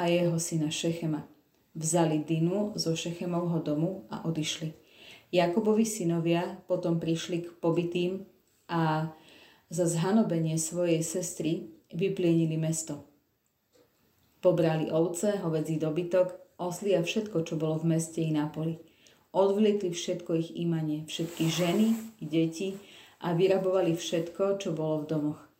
a 0.00 0.08
jeho 0.08 0.40
syna 0.40 0.72
Šechema. 0.72 1.28
Vzali 1.76 2.24
Dinu 2.24 2.72
zo 2.72 2.96
Šechemovho 2.96 3.60
domu 3.60 4.08
a 4.08 4.24
odišli. 4.24 4.72
Jakobovi 5.28 5.84
synovia 5.84 6.56
potom 6.64 6.96
prišli 6.96 7.44
k 7.44 7.48
pobytým 7.60 8.24
a 8.72 9.12
za 9.68 9.84
zhanobenie 9.84 10.56
svojej 10.56 11.04
sestry 11.04 11.68
vyplienili 11.92 12.56
mesto. 12.56 13.04
Pobrali 14.40 14.88
ovce, 14.88 15.36
hovedzí 15.44 15.76
dobytok, 15.76 16.56
osly 16.56 16.96
a 16.96 17.04
všetko, 17.04 17.44
čo 17.44 17.60
bolo 17.60 17.76
v 17.76 17.92
meste 17.92 18.24
i 18.24 18.32
na 18.32 18.48
poli. 18.48 18.80
Odvliekli 19.36 19.92
všetko 19.92 20.32
ich 20.40 20.50
imanie, 20.56 21.04
všetky 21.04 21.44
ženy 21.52 21.92
deti 22.24 22.80
a 23.20 23.36
vyrabovali 23.36 23.92
všetko, 23.92 24.64
čo 24.64 24.72
bolo 24.72 25.04
v 25.04 25.08
domoch. 25.12 25.53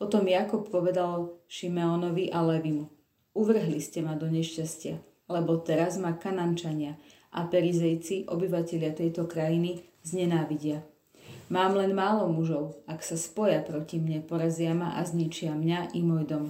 Potom 0.00 0.24
Jakob 0.24 0.64
povedal 0.72 1.36
Šimeonovi 1.44 2.32
a 2.32 2.40
Levimu, 2.40 2.88
uvrhli 3.36 3.76
ste 3.84 4.00
ma 4.00 4.16
do 4.16 4.32
nešťastia, 4.32 4.96
lebo 5.28 5.60
teraz 5.60 6.00
ma 6.00 6.16
Kanančania 6.16 6.96
a 7.36 7.44
Perizejci, 7.44 8.24
obyvatelia 8.24 8.96
tejto 8.96 9.28
krajiny, 9.28 9.84
znenávidia. 10.00 10.80
Mám 11.52 11.76
len 11.76 11.92
málo 11.92 12.32
mužov, 12.32 12.80
ak 12.88 13.04
sa 13.04 13.20
spoja 13.20 13.60
proti 13.60 14.00
mne, 14.00 14.24
porazia 14.24 14.72
ma 14.72 14.96
a 14.96 15.04
zničia 15.04 15.52
mňa 15.52 15.92
i 15.92 16.00
môj 16.00 16.24
dom. 16.24 16.44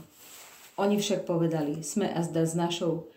Oni 0.78 1.02
však 1.02 1.26
povedali, 1.26 1.82
sme 1.82 2.06
a 2.06 2.22
zda 2.22 2.46
s 2.46 2.54
našou 2.54 3.10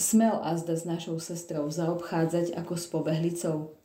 smel 0.00 0.40
a 0.40 0.56
zda 0.56 0.80
s 0.80 0.88
našou 0.88 1.20
sestrou 1.20 1.68
zaobchádzať 1.68 2.56
ako 2.56 2.72
s 2.74 2.86
pobehlicou. 2.88 3.76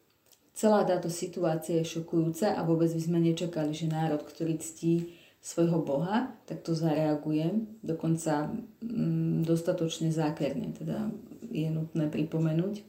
Celá 0.60 0.84
táto 0.84 1.08
situácia 1.08 1.80
je 1.80 1.88
šokujúca 1.88 2.52
a 2.52 2.68
vôbec 2.68 2.92
by 2.92 3.00
sme 3.00 3.24
nečakali, 3.24 3.72
že 3.72 3.88
národ, 3.88 4.20
ktorý 4.20 4.60
ctí 4.60 5.16
svojho 5.40 5.80
Boha, 5.80 6.36
tak 6.52 6.68
to 6.68 6.76
zareaguje, 6.76 7.64
dokonca 7.80 8.52
mm, 8.84 9.48
dostatočne 9.48 10.12
zákerne, 10.12 10.76
teda 10.76 11.08
je 11.48 11.72
nutné 11.72 12.12
pripomenúť. 12.12 12.84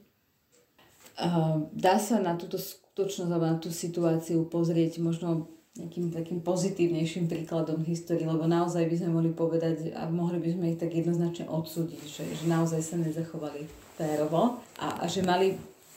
Dá 1.70 1.94
sa 2.02 2.18
na 2.18 2.34
túto 2.34 2.58
skutočnosť 2.58 3.30
alebo 3.30 3.46
na 3.46 3.62
tú 3.62 3.70
situáciu 3.70 4.50
pozrieť 4.50 4.98
možno 4.98 5.46
nejakým 5.78 6.10
takým 6.10 6.42
pozitívnejším 6.42 7.30
príkladom 7.30 7.86
histórie, 7.86 8.26
lebo 8.26 8.50
naozaj 8.50 8.82
by 8.90 8.96
sme 8.98 9.14
mohli 9.14 9.30
povedať 9.30 9.94
a 9.94 10.10
mohli 10.10 10.42
by 10.42 10.58
sme 10.58 10.64
ich 10.74 10.80
tak 10.82 10.90
jednoznačne 10.90 11.46
odsúdiť, 11.46 12.02
že, 12.02 12.24
že 12.26 12.44
naozaj 12.50 12.82
sa 12.82 12.98
nezachovali 12.98 13.70
férovo 13.94 14.58
a, 14.82 14.98
a 14.98 15.04
že 15.06 15.22
mali 15.22 15.54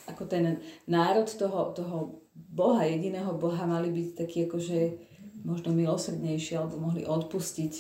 ako 0.10 0.28
ten 0.28 0.60
národ 0.89 1.28
toho, 1.28 1.72
toho 1.72 1.98
Boha, 2.34 2.84
jediného 2.84 3.38
Boha, 3.38 3.63
mali 3.70 3.94
byť 3.94 4.08
taký 4.18 4.50
akože 4.50 4.80
možno 5.44 5.76
milosrdnejší 5.76 6.56
alebo 6.58 6.80
mohli 6.80 7.04
odpustiť. 7.06 7.74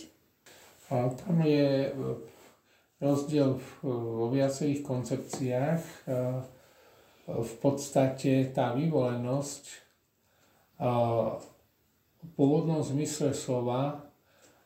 A 0.93 1.09
tam 1.09 1.41
je 1.41 1.89
rozdiel 3.01 3.57
vo 3.83 4.29
viacerých 4.29 4.85
koncepciách. 4.85 5.81
V 7.23 7.53
podstate 7.63 8.51
tá 8.51 8.75
vyvolenosť 8.75 9.63
v 12.23 12.29
pôvodnom 12.35 12.83
zmysle 12.83 13.31
slova 13.31 14.03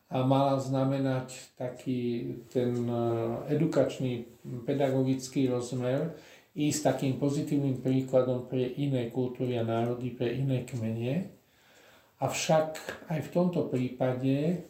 mala 0.10 0.58
znamenať 0.58 1.54
taký 1.60 2.34
ten 2.50 2.88
edukačný, 3.52 4.26
pedagogický 4.66 5.52
rozmer, 5.52 6.18
ísť 6.58 6.80
takým 6.82 7.22
pozitívnym 7.22 7.86
príkladom 7.86 8.50
pre 8.50 8.66
iné 8.82 9.14
kultúry 9.14 9.62
a 9.62 9.64
národy, 9.64 10.10
pre 10.10 10.34
iné 10.34 10.66
kmene. 10.66 11.30
Avšak 12.18 13.06
aj 13.14 13.20
v 13.22 13.30
tomto 13.30 13.70
prípade, 13.70 14.66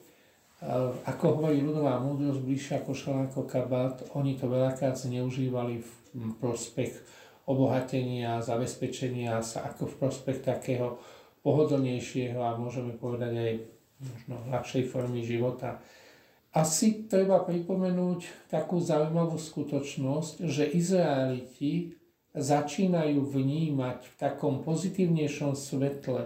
ako 1.07 1.39
hovorí 1.39 1.63
ľudová 1.63 2.03
múdrosť, 2.03 2.43
bližšia 2.43 2.75
ako 2.83 2.91
šaláko 2.91 3.41
kabát, 3.47 4.03
oni 4.19 4.35
to 4.35 4.51
veľakrát 4.51 4.99
zneužívali 4.99 5.79
v 6.11 6.31
prospech 6.43 6.91
obohatenia, 7.47 8.43
zabezpečenia 8.43 9.39
sa 9.39 9.71
ako 9.71 9.87
v 9.87 9.95
prospech 9.95 10.43
takého 10.43 10.99
pohodlnejšieho 11.39 12.43
a 12.43 12.59
môžeme 12.59 12.91
povedať 12.99 13.31
aj 13.31 13.53
možno 14.03 14.35
ľahšej 14.51 14.83
formy 14.91 15.23
života. 15.23 15.79
Asi 16.57 17.05
treba 17.05 17.45
pripomenúť 17.45 18.49
takú 18.49 18.81
zaujímavú 18.81 19.37
skutočnosť, 19.37 20.41
že 20.49 20.65
Izraeliti 20.65 21.93
začínajú 22.33 23.21
vnímať 23.29 23.99
v 24.01 24.13
takom 24.17 24.65
pozitívnejšom 24.65 25.53
svetle 25.53 26.25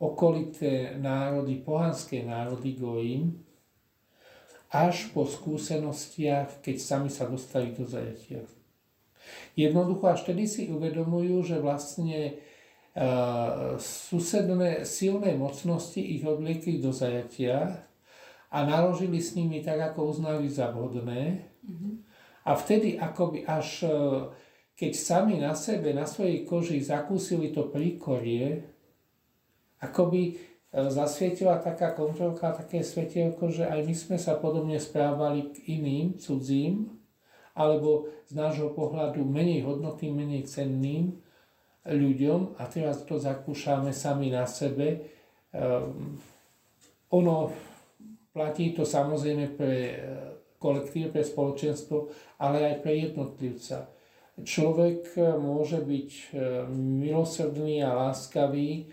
okolité 0.00 0.96
národy, 0.96 1.60
pohanské 1.60 2.24
národy 2.24 2.72
Goim, 2.72 3.36
až 4.72 5.12
po 5.12 5.28
skúsenostiach, 5.28 6.64
keď 6.64 6.76
sami 6.80 7.12
sa 7.12 7.28
dostali 7.28 7.76
do 7.76 7.84
zajatia. 7.84 8.48
Jednoducho 9.60 10.08
až 10.08 10.24
tedy 10.24 10.48
si 10.48 10.72
uvedomujú, 10.72 11.44
že 11.44 11.60
vlastne 11.60 12.40
uh, 12.96 13.76
susedné 13.76 14.88
silné 14.88 15.36
mocnosti 15.36 16.00
ich 16.00 16.24
odliekli 16.24 16.80
do 16.80 16.96
zajatia 16.96 17.85
a 18.56 18.64
naložili 18.64 19.20
s 19.20 19.36
nimi 19.36 19.60
tak, 19.60 19.92
ako 19.92 20.16
uznali 20.16 20.48
za 20.48 20.72
vhodné. 20.72 21.44
Mm-hmm. 21.60 21.92
A 22.48 22.56
vtedy 22.56 22.96
akoby 22.96 23.44
až, 23.44 23.84
e, 23.84 23.92
keď 24.72 24.92
sami 24.96 25.36
na 25.36 25.52
sebe, 25.52 25.92
na 25.92 26.08
svojej 26.08 26.48
koži 26.48 26.80
zakúsili 26.80 27.52
to 27.52 27.68
príkorie, 27.68 28.64
akoby 29.84 30.22
e, 30.24 30.32
zasvietila 30.88 31.60
taká 31.60 31.92
kontrolka, 31.92 32.56
také 32.56 32.80
svetielko, 32.80 33.52
že 33.52 33.68
aj 33.68 33.80
my 33.84 33.92
sme 33.92 34.16
sa 34.16 34.40
podobne 34.40 34.80
správali 34.80 35.52
k 35.52 35.76
iným, 35.76 36.16
cudzím, 36.16 36.96
alebo 37.52 38.08
z 38.24 38.32
nášho 38.40 38.72
pohľadu 38.72 39.20
menej 39.20 39.68
hodnotným, 39.68 40.16
menej 40.16 40.48
cenným 40.48 41.20
ľuďom 41.84 42.56
a 42.56 42.64
teraz 42.72 43.04
to 43.04 43.20
zakúšame 43.20 43.92
sami 43.92 44.32
na 44.32 44.48
sebe. 44.48 45.12
Um, 45.52 46.18
ono 47.12 47.54
Platí 48.36 48.76
to 48.76 48.84
samozrejme 48.84 49.56
pre 49.56 49.76
e, 49.80 49.96
kolektív, 50.60 51.08
pre 51.08 51.24
spoločenstvo, 51.24 52.12
ale 52.36 52.68
aj 52.68 52.76
pre 52.84 52.92
jednotlivca. 53.08 53.88
Človek 54.36 55.16
e, 55.16 55.40
môže 55.40 55.80
byť 55.80 56.10
e, 56.12 56.24
milosrdný 56.76 57.80
a 57.80 57.96
láskavý 57.96 58.92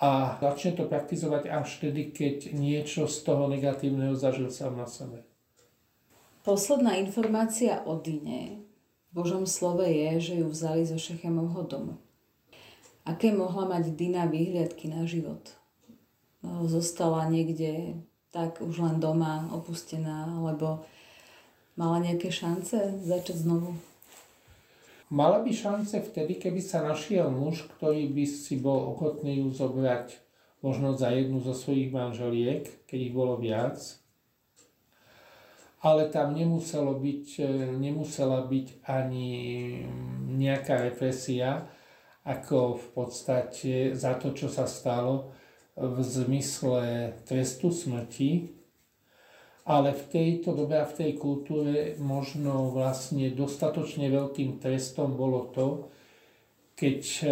a 0.00 0.40
začne 0.40 0.80
to 0.80 0.88
praktizovať 0.88 1.52
až 1.52 1.76
vtedy, 1.76 2.08
keď 2.08 2.56
niečo 2.56 3.04
z 3.04 3.20
toho 3.20 3.52
negatívneho 3.52 4.16
zažil 4.16 4.48
sám 4.48 4.80
na 4.80 4.88
sebe. 4.88 5.28
Posledná 6.40 6.96
informácia 6.96 7.84
o 7.84 8.00
Dine 8.00 8.64
v 9.12 9.20
Božom 9.20 9.44
slove 9.44 9.84
je, 9.84 10.32
že 10.32 10.34
ju 10.40 10.48
vzali 10.48 10.88
zo 10.88 10.96
Šechemovho 10.96 11.68
domu. 11.68 12.00
Aké 13.04 13.28
mohla 13.28 13.68
mať 13.68 13.92
Dina 13.92 14.24
výhliadky 14.24 14.88
na 14.88 15.04
život? 15.04 15.52
No, 16.42 16.64
zostala 16.66 17.30
niekde 17.30 18.00
tak 18.32 18.64
už 18.64 18.80
len 18.80 18.96
doma 18.96 19.46
opustená, 19.52 20.24
lebo 20.40 20.82
mala 21.76 22.00
nejaké 22.00 22.32
šance 22.32 23.04
začať 23.04 23.44
znovu? 23.44 23.76
Mala 25.12 25.44
by 25.44 25.52
šance 25.52 26.00
vtedy, 26.00 26.40
keby 26.40 26.64
sa 26.64 26.80
našiel 26.80 27.28
muž, 27.28 27.68
ktorý 27.76 28.08
by 28.08 28.24
si 28.24 28.56
bol 28.56 28.96
ochotný 28.96 29.44
ju 29.44 29.52
zobrať 29.52 30.16
možno 30.64 30.96
za 30.96 31.12
jednu 31.12 31.44
zo 31.44 31.52
svojich 31.52 31.92
manželiek, 31.92 32.64
keď 32.88 32.98
ich 32.98 33.12
bolo 33.12 33.36
viac. 33.36 33.76
Ale 35.84 36.08
tam 36.08 36.32
nemuselo 36.32 36.96
byť, 36.96 37.42
nemusela 37.76 38.48
byť 38.48 38.86
ani 38.88 39.28
nejaká 40.32 40.88
represia, 40.88 41.68
ako 42.22 42.78
v 42.78 42.86
podstate 42.94 43.74
za 43.92 44.14
to, 44.14 44.30
čo 44.30 44.46
sa 44.46 44.64
stalo, 44.64 45.34
v 45.76 45.96
zmysle 46.04 47.16
trestu 47.24 47.72
smrti, 47.72 48.52
ale 49.62 49.94
v 49.94 50.04
tejto 50.10 50.52
dobe 50.52 50.76
a 50.76 50.88
v 50.88 50.96
tej 50.98 51.12
kultúre 51.16 51.94
možno 51.96 52.74
vlastne 52.74 53.30
dostatočne 53.30 54.10
veľkým 54.10 54.58
trestom 54.58 55.14
bolo 55.14 55.48
to, 55.54 55.92
keď 56.74 57.00
e, 57.00 57.26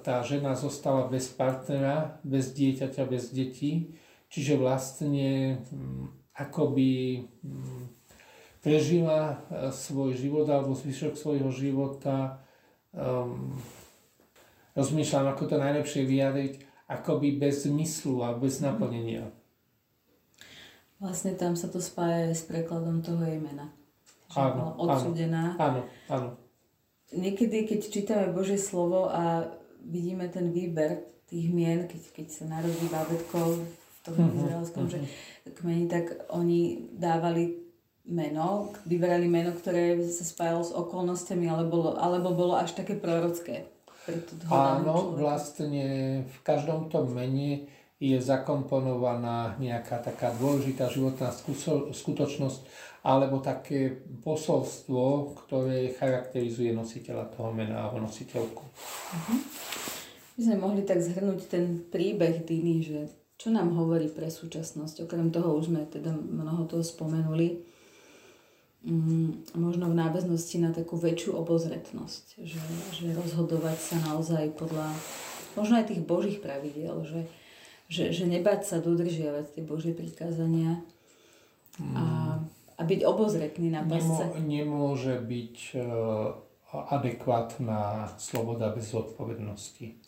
tá 0.00 0.24
žena 0.24 0.56
zostala 0.56 1.12
bez 1.12 1.28
partnera, 1.28 2.18
bez 2.24 2.56
dieťaťa, 2.56 3.02
bez 3.04 3.28
detí, 3.36 3.92
čiže 4.32 4.56
vlastne 4.56 5.60
mm, 5.60 6.32
akoby 6.40 7.20
mm, 7.44 7.84
prežila 8.64 9.44
e, 9.52 9.68
svoj 9.68 10.16
život 10.16 10.48
alebo 10.48 10.72
zvyšok 10.72 11.20
svojho 11.20 11.52
života, 11.52 12.40
um, 12.96 13.60
rozmýšľam, 14.72 15.36
ako 15.36 15.42
to 15.52 15.56
najlepšie 15.60 16.08
vyjadriť, 16.08 16.67
akoby 16.88 17.36
bez 17.36 17.68
zmyslu 17.68 18.24
a 18.24 18.32
bez 18.32 18.58
mhm. 18.58 18.64
naplnenia. 18.64 19.24
Vlastne 20.98 21.38
tam 21.38 21.54
sa 21.54 21.70
to 21.70 21.78
spája 21.78 22.26
aj 22.26 22.34
s 22.34 22.42
prekladom 22.48 23.06
toho 23.06 23.22
jej 23.22 23.38
mena. 23.38 23.70
Áno, 24.34 24.74
odsudená. 24.76 25.54
Áno, 25.56 25.86
áno. 26.10 26.28
Niekedy, 27.14 27.64
keď 27.64 27.80
čítame 27.88 28.26
Božie 28.34 28.60
slovo 28.60 29.08
a 29.08 29.46
vidíme 29.80 30.28
ten 30.28 30.52
výber 30.52 31.06
tých 31.30 31.48
mien, 31.48 31.88
keď, 31.88 32.02
keď 32.12 32.26
sa 32.28 32.44
narodí 32.50 32.84
bábetko 32.92 33.38
v 33.62 33.98
tom 34.04 34.16
uh-huh, 34.18 34.36
izraelskom 34.36 34.84
uh-huh. 34.84 35.00
že 35.00 35.52
kmeni, 35.56 35.86
tak 35.88 36.28
oni 36.28 36.90
dávali 36.92 37.56
meno, 38.08 38.72
vyberali 38.84 39.28
meno, 39.28 39.52
ktoré 39.56 40.00
sa 40.08 40.24
spájalo 40.24 40.64
s 40.64 40.72
okolnostiami, 40.72 41.48
alebo, 41.48 41.96
alebo 41.96 42.36
bolo 42.36 42.56
až 42.56 42.76
také 42.76 42.96
prorocké. 42.96 43.68
Áno, 44.48 45.14
vlastne 45.16 45.84
v 46.24 46.38
každom 46.44 46.88
tom 46.88 47.12
mene 47.12 47.68
je 47.98 48.14
zakomponovaná 48.22 49.58
nejaká 49.58 49.98
taká 49.98 50.30
dôležitá 50.38 50.86
životná 50.86 51.34
skutočnosť 51.90 52.60
alebo 53.02 53.42
také 53.42 54.02
posolstvo, 54.22 55.34
ktoré 55.44 55.94
charakterizuje 55.98 56.70
nositeľa 56.74 57.30
toho 57.34 57.50
mena 57.50 57.86
alebo 57.86 58.06
nositeľku. 58.06 58.62
Uh-huh. 58.62 59.40
My 60.38 60.40
sme 60.46 60.56
mohli 60.62 60.86
tak 60.86 61.02
zhrnúť 61.02 61.50
ten 61.50 61.82
príbeh 61.90 62.46
Diny, 62.46 62.76
že 62.86 63.10
čo 63.38 63.50
nám 63.50 63.74
hovorí 63.74 64.06
pre 64.10 64.30
súčasnosť. 64.30 65.06
Okrem 65.06 65.34
toho 65.34 65.58
už 65.58 65.70
sme 65.70 65.82
teda 65.86 66.14
mnoho 66.14 66.66
toho 66.70 66.86
spomenuli 66.86 67.66
mm, 68.84 69.58
možno 69.58 69.90
v 69.90 69.98
náväznosti 69.98 70.62
na 70.62 70.70
takú 70.70 70.98
väčšiu 70.98 71.34
obozretnosť, 71.34 72.24
že, 72.42 72.62
že 72.94 73.06
rozhodovať 73.14 73.78
sa 73.78 73.96
naozaj 74.12 74.54
podľa 74.54 74.90
možno 75.58 75.82
aj 75.82 75.90
tých 75.90 76.02
božích 76.06 76.38
pravidiel, 76.38 77.02
že, 77.02 77.26
že, 77.90 78.14
že 78.14 78.24
nebať 78.30 78.62
sa 78.62 78.76
dodržiavať 78.78 79.58
tie 79.58 79.62
božie 79.66 79.90
prikázania 79.90 80.78
a, 81.94 82.38
a 82.78 82.80
byť 82.82 83.00
obozretný 83.02 83.74
na 83.74 83.82
pasce. 83.82 84.34
Nemo, 84.38 84.46
nemôže 84.46 85.18
byť 85.18 85.56
uh, 85.74 86.34
adekvátna 86.94 88.12
sloboda 88.18 88.70
bez 88.70 88.94
zodpovednosti. 88.94 89.98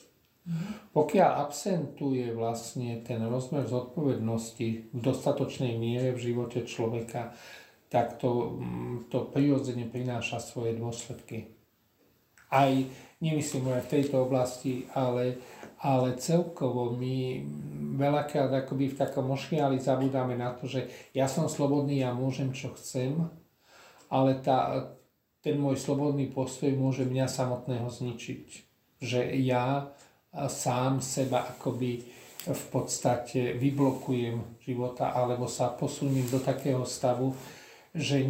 Pokiaľ 0.91 1.31
absentuje 1.47 2.35
vlastne 2.35 2.99
ten 3.07 3.23
rozmer 3.23 3.71
zodpovednosti 3.71 4.69
v 4.91 4.99
dostatočnej 4.99 5.79
miere 5.79 6.11
v 6.17 6.33
živote 6.33 6.67
človeka, 6.67 7.31
tak 7.91 8.23
to, 8.23 8.57
mm, 8.57 9.11
to 9.11 9.27
prirodzene 9.35 9.91
prináša 9.91 10.39
svoje 10.39 10.79
dôsledky. 10.79 11.51
Aj, 12.51 12.71
nemyslím 13.19 13.67
aj 13.75 13.83
v 13.87 13.93
tejto 13.99 14.17
oblasti, 14.27 14.87
ale, 14.95 15.43
ale 15.83 16.15
celkovo 16.19 16.95
my 16.95 17.43
veľakrát 17.99 18.51
akoby 18.65 18.95
v 18.95 18.99
takom 18.99 19.27
ošiali 19.35 19.83
zabudáme 19.83 20.39
na 20.39 20.55
to, 20.55 20.71
že 20.71 20.87
ja 21.11 21.27
som 21.27 21.51
slobodný, 21.51 22.07
ja 22.07 22.15
môžem 22.15 22.55
čo 22.55 22.75
chcem, 22.79 23.27
ale 24.11 24.39
tá, 24.39 24.91
ten 25.43 25.59
môj 25.59 25.79
slobodný 25.79 26.31
postoj 26.31 26.71
môže 26.75 27.07
mňa 27.07 27.27
samotného 27.27 27.91
zničiť. 27.91 28.47
Že 29.03 29.21
ja 29.43 29.91
sám 30.31 31.03
seba 31.03 31.43
akoby 31.55 32.07
v 32.41 32.65
podstate 32.73 33.53
vyblokujem 33.59 34.63
života 34.63 35.13
alebo 35.13 35.45
sa 35.45 35.75
posuniem 35.75 36.25
do 36.31 36.41
takého 36.41 36.87
stavu, 36.89 37.37
že 37.91 38.23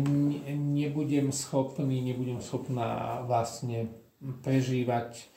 nebudem 0.56 1.32
schopný, 1.36 2.00
nebudem 2.00 2.40
schopná 2.40 3.20
vlastne 3.28 3.92
prežívať 4.40 5.28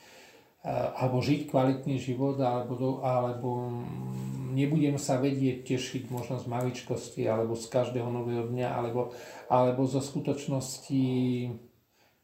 alebo 0.72 1.20
žiť 1.20 1.52
kvalitný 1.52 2.00
život, 2.00 2.40
alebo, 2.40 3.04
alebo 3.04 3.68
nebudem 4.56 4.96
sa 4.96 5.20
vedieť 5.20 5.76
tešiť 5.76 6.08
možno 6.08 6.40
z 6.40 6.48
maličkosti, 6.48 7.28
alebo 7.28 7.52
z 7.52 7.68
každého 7.68 8.08
nového 8.08 8.48
dňa, 8.48 8.68
alebo, 8.72 9.12
alebo 9.52 9.84
zo 9.84 10.00
skutočností, 10.00 11.52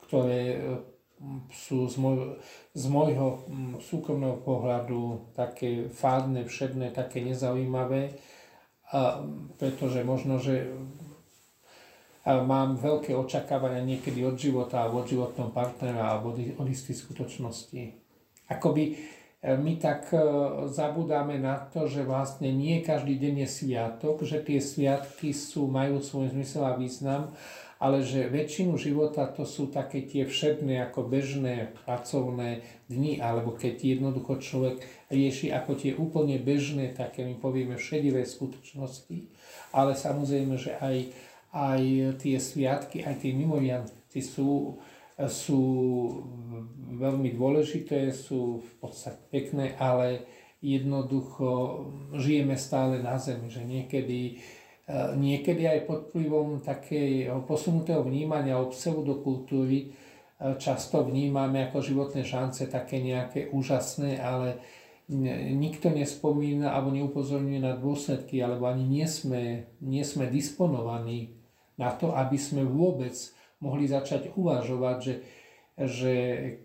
ktoré 0.09 0.57
sú 1.53 1.85
z, 1.85 1.97
môj, 2.01 2.41
z 2.73 2.85
môjho 2.89 3.45
súkromného 3.85 4.41
pohľadu 4.41 5.37
také 5.37 5.93
fádne, 5.93 6.49
všedné, 6.49 6.97
také 6.97 7.21
nezaujímavé, 7.21 8.17
a, 8.89 9.21
pretože 9.61 10.01
možno, 10.01 10.41
že 10.41 10.73
mám 12.47 12.79
veľké 12.79 13.11
očakávania 13.17 13.83
niekedy 13.83 14.23
od 14.23 14.39
života 14.39 14.87
alebo 14.87 15.03
od 15.03 15.11
životného 15.11 15.51
partnera 15.51 16.15
alebo 16.15 16.37
od 16.37 16.67
istých 16.71 17.03
skutočností. 17.03 17.99
Akoby 18.47 18.83
e, 18.87 18.95
my 19.59 19.73
tak 19.83 20.15
e, 20.15 20.19
zabudáme 20.71 21.43
na 21.43 21.59
to, 21.67 21.91
že 21.91 22.07
vlastne 22.07 22.55
nie 22.55 22.85
každý 22.87 23.19
deň 23.19 23.35
je 23.45 23.49
sviatok, 23.49 24.23
že 24.23 24.39
tie 24.45 24.63
sviatky 24.63 25.35
sú, 25.35 25.67
majú 25.67 25.99
svoj 25.99 26.31
zmysel 26.31 26.63
a 26.63 26.79
význam 26.79 27.35
ale 27.81 28.05
že 28.05 28.29
väčšinu 28.29 28.77
života 28.77 29.25
to 29.25 29.49
sú 29.49 29.73
také 29.73 30.05
tie 30.05 30.29
všedné 30.29 30.85
ako 30.93 31.09
bežné 31.09 31.73
pracovné 31.89 32.61
dni, 32.93 33.25
alebo 33.25 33.57
keď 33.57 33.97
jednoducho 33.97 34.37
človek 34.37 34.85
rieši 35.09 35.49
ako 35.49 35.81
tie 35.81 35.97
úplne 35.97 36.37
bežné, 36.37 36.93
také 36.93 37.25
my 37.25 37.41
povieme 37.41 37.81
všedivé 37.81 38.29
skutočnosti, 38.29 39.33
ale 39.73 39.97
samozrejme, 39.97 40.61
že 40.61 40.77
aj, 40.77 41.09
aj 41.51 41.83
tie 42.23 42.37
sviatky, 42.39 43.03
aj 43.03 43.27
tie 43.27 43.35
mimoriadky 43.35 44.23
sú, 44.23 44.79
sú 45.19 45.63
veľmi 46.95 47.35
dôležité, 47.35 48.15
sú 48.15 48.63
v 48.63 48.73
podstate 48.79 49.19
pekné, 49.31 49.75
ale 49.79 50.27
jednoducho 50.63 51.83
žijeme 52.15 52.55
stále 52.55 53.03
na 53.03 53.17
zemi, 53.19 53.51
že 53.51 53.65
niekedy 53.65 54.39
E, 54.91 55.17
niekedy 55.17 55.71
aj 55.71 55.81
pod 55.87 55.99
vplyvom 56.11 56.59
takého 56.67 57.47
posunutého 57.47 58.03
vnímania 58.03 58.59
o 58.59 58.75
pseudokultúry 58.75 59.79
e, 59.87 59.89
často 60.59 61.07
vnímame 61.07 61.71
ako 61.71 61.79
životné 61.79 62.27
šance 62.27 62.67
také 62.67 62.99
nejaké 62.99 63.55
úžasné, 63.55 64.19
ale 64.19 64.59
nikto 65.11 65.91
nespomína 65.91 66.71
alebo 66.71 66.95
neupozorňuje 66.95 67.61
na 67.63 67.75
dôsledky, 67.75 68.39
alebo 68.39 68.71
ani 68.71 68.87
nie 68.87 69.07
sme, 69.11 69.67
nie 69.83 70.07
sme 70.07 70.31
disponovaní 70.31 71.35
na 71.81 71.97
to, 71.97 72.13
aby 72.13 72.37
sme 72.37 72.61
vôbec 72.69 73.17
mohli 73.65 73.89
začať 73.89 74.37
uvažovať, 74.37 74.99
že, 75.01 75.15
že 75.81 76.13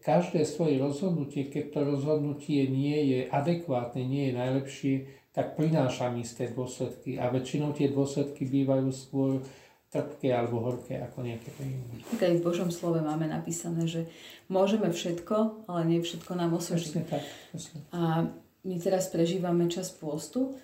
každé 0.03 0.43
svoje 0.43 0.76
rozhodnutie, 0.76 1.47
keď 1.47 1.72
to 1.72 1.80
rozhodnutie 1.95 2.68
nie 2.68 2.99
je 3.16 3.20
adekvátne, 3.32 4.03
nie 4.03 4.32
je 4.32 4.34
najlepšie, 4.36 4.95
tak 5.32 5.59
prináša 5.59 6.11
isté 6.16 6.51
dôsledky 6.51 7.20
a 7.20 7.28
väčšinou 7.28 7.76
tie 7.76 7.91
dôsledky 7.91 8.47
bývajú 8.47 8.88
skôr 8.95 9.43
trpké 9.91 10.32
alebo 10.32 10.63
horké 10.63 10.99
ako 10.99 11.24
nejaké 11.24 11.51
príjmy. 11.55 12.03
Tak 12.11 12.22
aj 12.24 12.36
v 12.39 12.43
Božom 12.43 12.70
slove 12.72 12.99
máme 12.99 13.32
napísané, 13.32 13.88
že 13.88 14.07
môžeme 14.51 14.91
všetko, 14.91 15.68
ale 15.72 15.82
nie 15.88 15.99
všetko 16.03 16.32
nám 16.36 16.55
osveží. 16.55 17.03
tak, 17.07 17.24
presne. 17.51 17.80
A 17.95 18.28
my 18.63 18.76
teraz 18.80 19.07
prežívame 19.07 19.72
čas 19.72 19.91
pôstu 19.91 20.55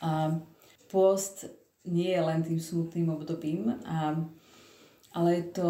a 0.00 0.40
pôst 0.88 1.48
nie 1.84 2.10
je 2.14 2.22
len 2.22 2.40
tým 2.46 2.60
smutným 2.60 3.10
obdobím, 3.10 3.74
a, 3.82 4.14
ale 5.12 5.28
je 5.42 5.44
to 5.56 5.68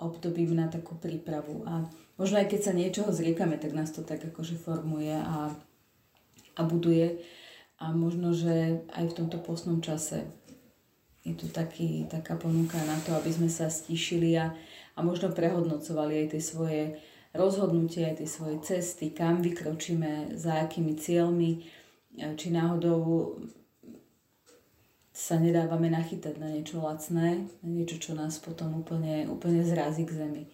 obdobím 0.00 0.56
na 0.56 0.70
takú 0.70 0.96
prípravu. 0.96 1.66
A 1.66 1.84
možno 2.16 2.40
aj 2.40 2.48
keď 2.48 2.60
sa 2.62 2.72
niečoho 2.72 3.10
zriekame, 3.12 3.60
tak 3.60 3.76
nás 3.76 3.92
to 3.92 4.06
tak 4.06 4.22
akože 4.24 4.56
formuje 4.56 5.12
a, 5.12 5.52
a 6.56 6.60
buduje 6.62 7.20
a 7.80 7.92
možno, 7.96 8.36
že 8.36 8.84
aj 8.92 9.04
v 9.10 9.16
tomto 9.16 9.38
postnom 9.40 9.80
čase 9.80 10.28
je 11.24 11.36
tu 11.36 11.48
taký, 11.52 12.08
taká 12.08 12.36
ponuka 12.36 12.80
na 12.88 12.96
to, 13.04 13.12
aby 13.12 13.28
sme 13.28 13.48
sa 13.52 13.68
stíšili 13.68 14.36
a, 14.40 14.56
a 14.96 14.98
možno 15.04 15.32
prehodnocovali 15.32 16.24
aj 16.24 16.26
tie 16.32 16.42
svoje 16.42 16.82
rozhodnutia, 17.36 18.08
aj 18.08 18.24
tie 18.24 18.28
svoje 18.28 18.56
cesty, 18.64 19.12
kam 19.12 19.44
vykročíme, 19.44 20.34
za 20.36 20.64
akými 20.64 20.96
cieľmi, 20.96 21.64
či 22.36 22.48
náhodou 22.50 23.36
sa 25.20 25.36
nedávame 25.36 25.92
nachytať 25.92 26.40
na 26.40 26.48
niečo 26.48 26.80
lacné, 26.80 27.44
na 27.60 27.68
niečo, 27.68 28.00
čo 28.00 28.16
nás 28.16 28.40
potom 28.40 28.80
úplne, 28.80 29.28
úplne 29.28 29.60
zrazí 29.60 30.08
k 30.08 30.16
zemi. 30.16 30.48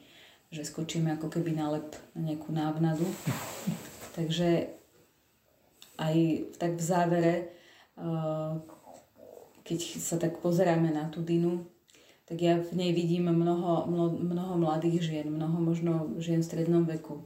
Že 0.50 0.66
skočíme 0.66 1.14
ako 1.14 1.30
keby 1.30 1.54
na 1.54 1.70
lep 1.70 1.94
na 2.18 2.26
nejakú 2.26 2.50
návnadu. 2.50 3.06
Takže 4.18 4.74
aj 6.02 6.16
tak 6.58 6.74
v 6.74 6.82
závere, 6.82 7.34
eh, 7.94 8.52
keď 9.62 9.78
sa 10.02 10.18
tak 10.18 10.42
pozeráme 10.42 10.90
na 10.90 11.06
tú 11.14 11.22
Dinu, 11.22 11.62
tak 12.26 12.42
ja 12.42 12.58
v 12.58 12.70
nej 12.74 12.90
vidím 12.90 13.30
mnoho, 13.30 13.86
mnoho 14.18 14.58
mladých 14.58 14.98
žien, 14.98 15.30
mnoho 15.30 15.62
možno 15.62 16.10
žien 16.18 16.42
v 16.42 16.48
strednom 16.50 16.82
veku. 16.82 17.22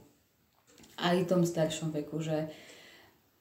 Aj 0.93 1.17
v 1.17 1.25
tom 1.25 1.41
staršom 1.41 1.89
veku, 1.89 2.21
že 2.21 2.53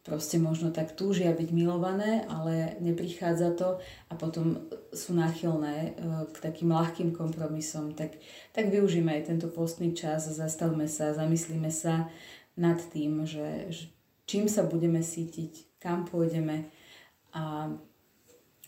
proste 0.00 0.40
možno 0.40 0.72
tak 0.72 0.96
túžia 0.96 1.32
byť 1.36 1.50
milované, 1.52 2.24
ale 2.24 2.80
neprichádza 2.80 3.52
to 3.52 3.78
a 4.08 4.12
potom 4.16 4.64
sú 4.90 5.12
náchylné 5.12 5.76
eh, 5.76 5.92
k 6.32 6.36
takým 6.40 6.72
ľahkým 6.72 7.12
kompromisom. 7.12 7.92
Tak, 7.92 8.16
tak 8.56 8.72
využíme 8.72 9.12
aj 9.12 9.28
tento 9.28 9.48
postný 9.52 9.92
čas, 9.92 10.28
zastavme 10.28 10.88
sa, 10.88 11.12
zamyslíme 11.12 11.68
sa 11.68 12.08
nad 12.56 12.80
tým, 12.90 13.24
že, 13.28 13.70
že 13.72 13.84
čím 14.24 14.48
sa 14.48 14.64
budeme 14.66 15.04
sítiť, 15.04 15.80
kam 15.80 16.04
pôjdeme 16.08 16.68
a, 17.32 17.72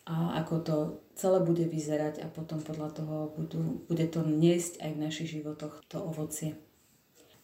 a 0.07 0.15
ako 0.41 0.55
to 0.63 0.77
celé 1.15 1.39
bude 1.45 1.65
vyzerať 1.69 2.25
a 2.25 2.27
potom 2.31 2.63
podľa 2.63 2.89
toho 2.97 3.17
budú, 3.37 3.85
bude 3.85 4.07
to 4.09 4.25
niesť 4.25 4.81
aj 4.81 4.91
v 4.97 5.03
našich 5.03 5.29
životoch 5.39 5.85
to 5.89 6.01
ovocie. 6.01 6.57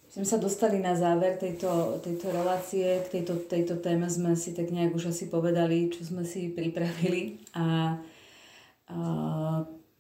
Sme 0.09 0.25
sa 0.25 0.41
dostali 0.41 0.81
na 0.81 0.97
záver 0.97 1.37
tejto, 1.37 2.01
tejto 2.01 2.33
relácie, 2.33 3.05
k 3.05 3.21
tejto, 3.21 3.45
tejto 3.45 3.77
téme 3.77 4.09
sme 4.09 4.33
si 4.33 4.57
tak 4.57 4.73
nejak 4.73 4.97
už 4.97 5.13
asi 5.13 5.29
povedali, 5.29 5.93
čo 5.93 6.01
sme 6.01 6.25
si 6.25 6.49
pripravili 6.49 7.37
a, 7.53 7.93
a 8.89 8.99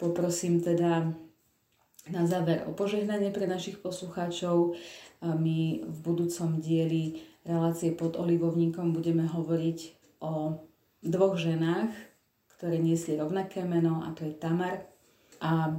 poprosím 0.01 0.65
teda 0.65 1.13
na 2.09 2.25
záver 2.25 2.65
o 2.65 2.73
požehnanie 2.73 3.29
pre 3.29 3.45
našich 3.45 3.85
poslucháčov. 3.85 4.73
My 5.21 5.85
v 5.85 5.99
budúcom 6.01 6.57
dieli 6.57 7.21
relácie 7.45 7.93
pod 7.93 8.17
olivovníkom 8.17 8.97
budeme 8.97 9.29
hovoriť 9.29 9.79
o 10.25 10.57
dvoch 11.05 11.37
ženách, 11.37 11.93
ktoré 12.57 12.81
niesli 12.81 13.21
rovnaké 13.21 13.61
meno 13.69 14.01
a 14.01 14.17
to 14.17 14.25
je 14.25 14.33
Tamar 14.33 14.89
a 15.45 15.77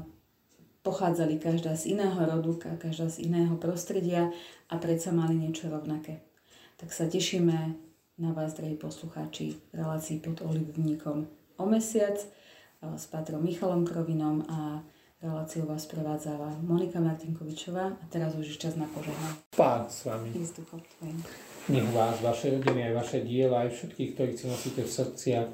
pochádzali 0.81 1.39
každá 1.39 1.75
z 1.75 1.97
iného 1.97 2.15
rodu, 2.15 2.55
každá 2.79 3.09
z 3.09 3.27
iného 3.27 3.55
prostredia 3.59 4.31
a 4.71 4.79
predsa 4.79 5.11
mali 5.11 5.35
niečo 5.35 5.67
rovnaké. 5.67 6.23
Tak 6.79 6.95
sa 6.95 7.05
tešíme 7.11 7.75
na 8.19 8.31
vás, 8.31 8.55
drahí 8.55 8.75
poslucháči, 8.79 9.59
v 9.71 9.73
relácii 9.75 10.23
pod 10.23 10.43
olivovníkom 10.43 11.27
o 11.59 11.65
mesiac 11.67 12.19
s 12.79 13.05
Patrom 13.11 13.43
Michalom 13.43 13.83
Krovinom 13.83 14.47
a 14.47 14.79
reláciu 15.19 15.67
vás 15.67 15.83
prevádzala 15.83 16.63
Monika 16.63 17.03
Martinkovičová 17.03 17.99
a 17.99 18.03
teraz 18.07 18.39
už 18.39 18.55
je 18.55 18.57
čas 18.59 18.79
na 18.79 18.87
požehnanie. 18.87 19.43
Pán 19.51 19.91
s 19.91 20.07
vami. 20.07 20.31
Nech 21.69 21.87
vás, 21.91 22.15
vaše 22.23 22.55
rodiny, 22.55 22.87
aj 22.87 22.93
vaše 22.95 23.19
diela, 23.27 23.67
aj 23.67 23.75
všetkých, 23.75 24.09
ktorých 24.15 24.37
si 24.39 24.45
nosíte 24.47 24.81
v 24.87 24.91
srdciach, 24.95 25.49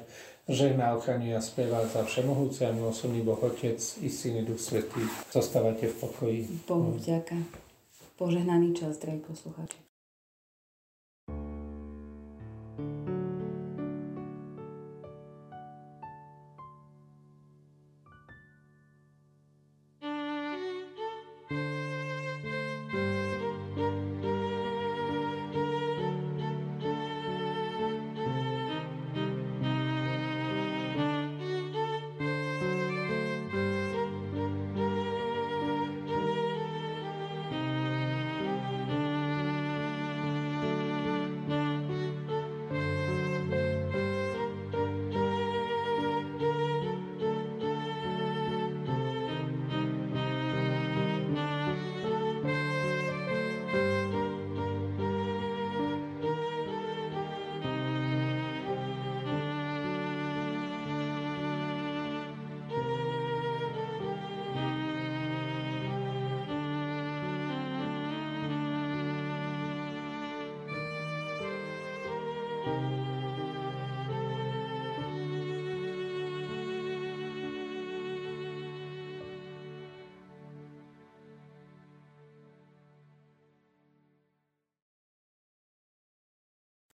žehná, 0.48 0.94
ochraňuje 0.94 1.36
a 1.36 1.42
za 1.86 2.02
všemohúci 2.04 2.66
a 2.66 2.72
milosrdný 2.72 3.22
Boh 3.22 3.42
Otec 3.42 3.78
i 4.02 4.08
Syn 4.10 4.44
Duch 4.44 4.60
Svetý. 4.60 5.00
Zostávajte 5.32 5.86
v 5.86 5.94
pokoji. 6.00 6.38
Bohu 6.68 6.94
vďaka. 6.94 7.34
Požehnaný 8.16 8.72
čas, 8.72 8.96
drahí 8.98 9.18
poslucháči. 9.20 9.76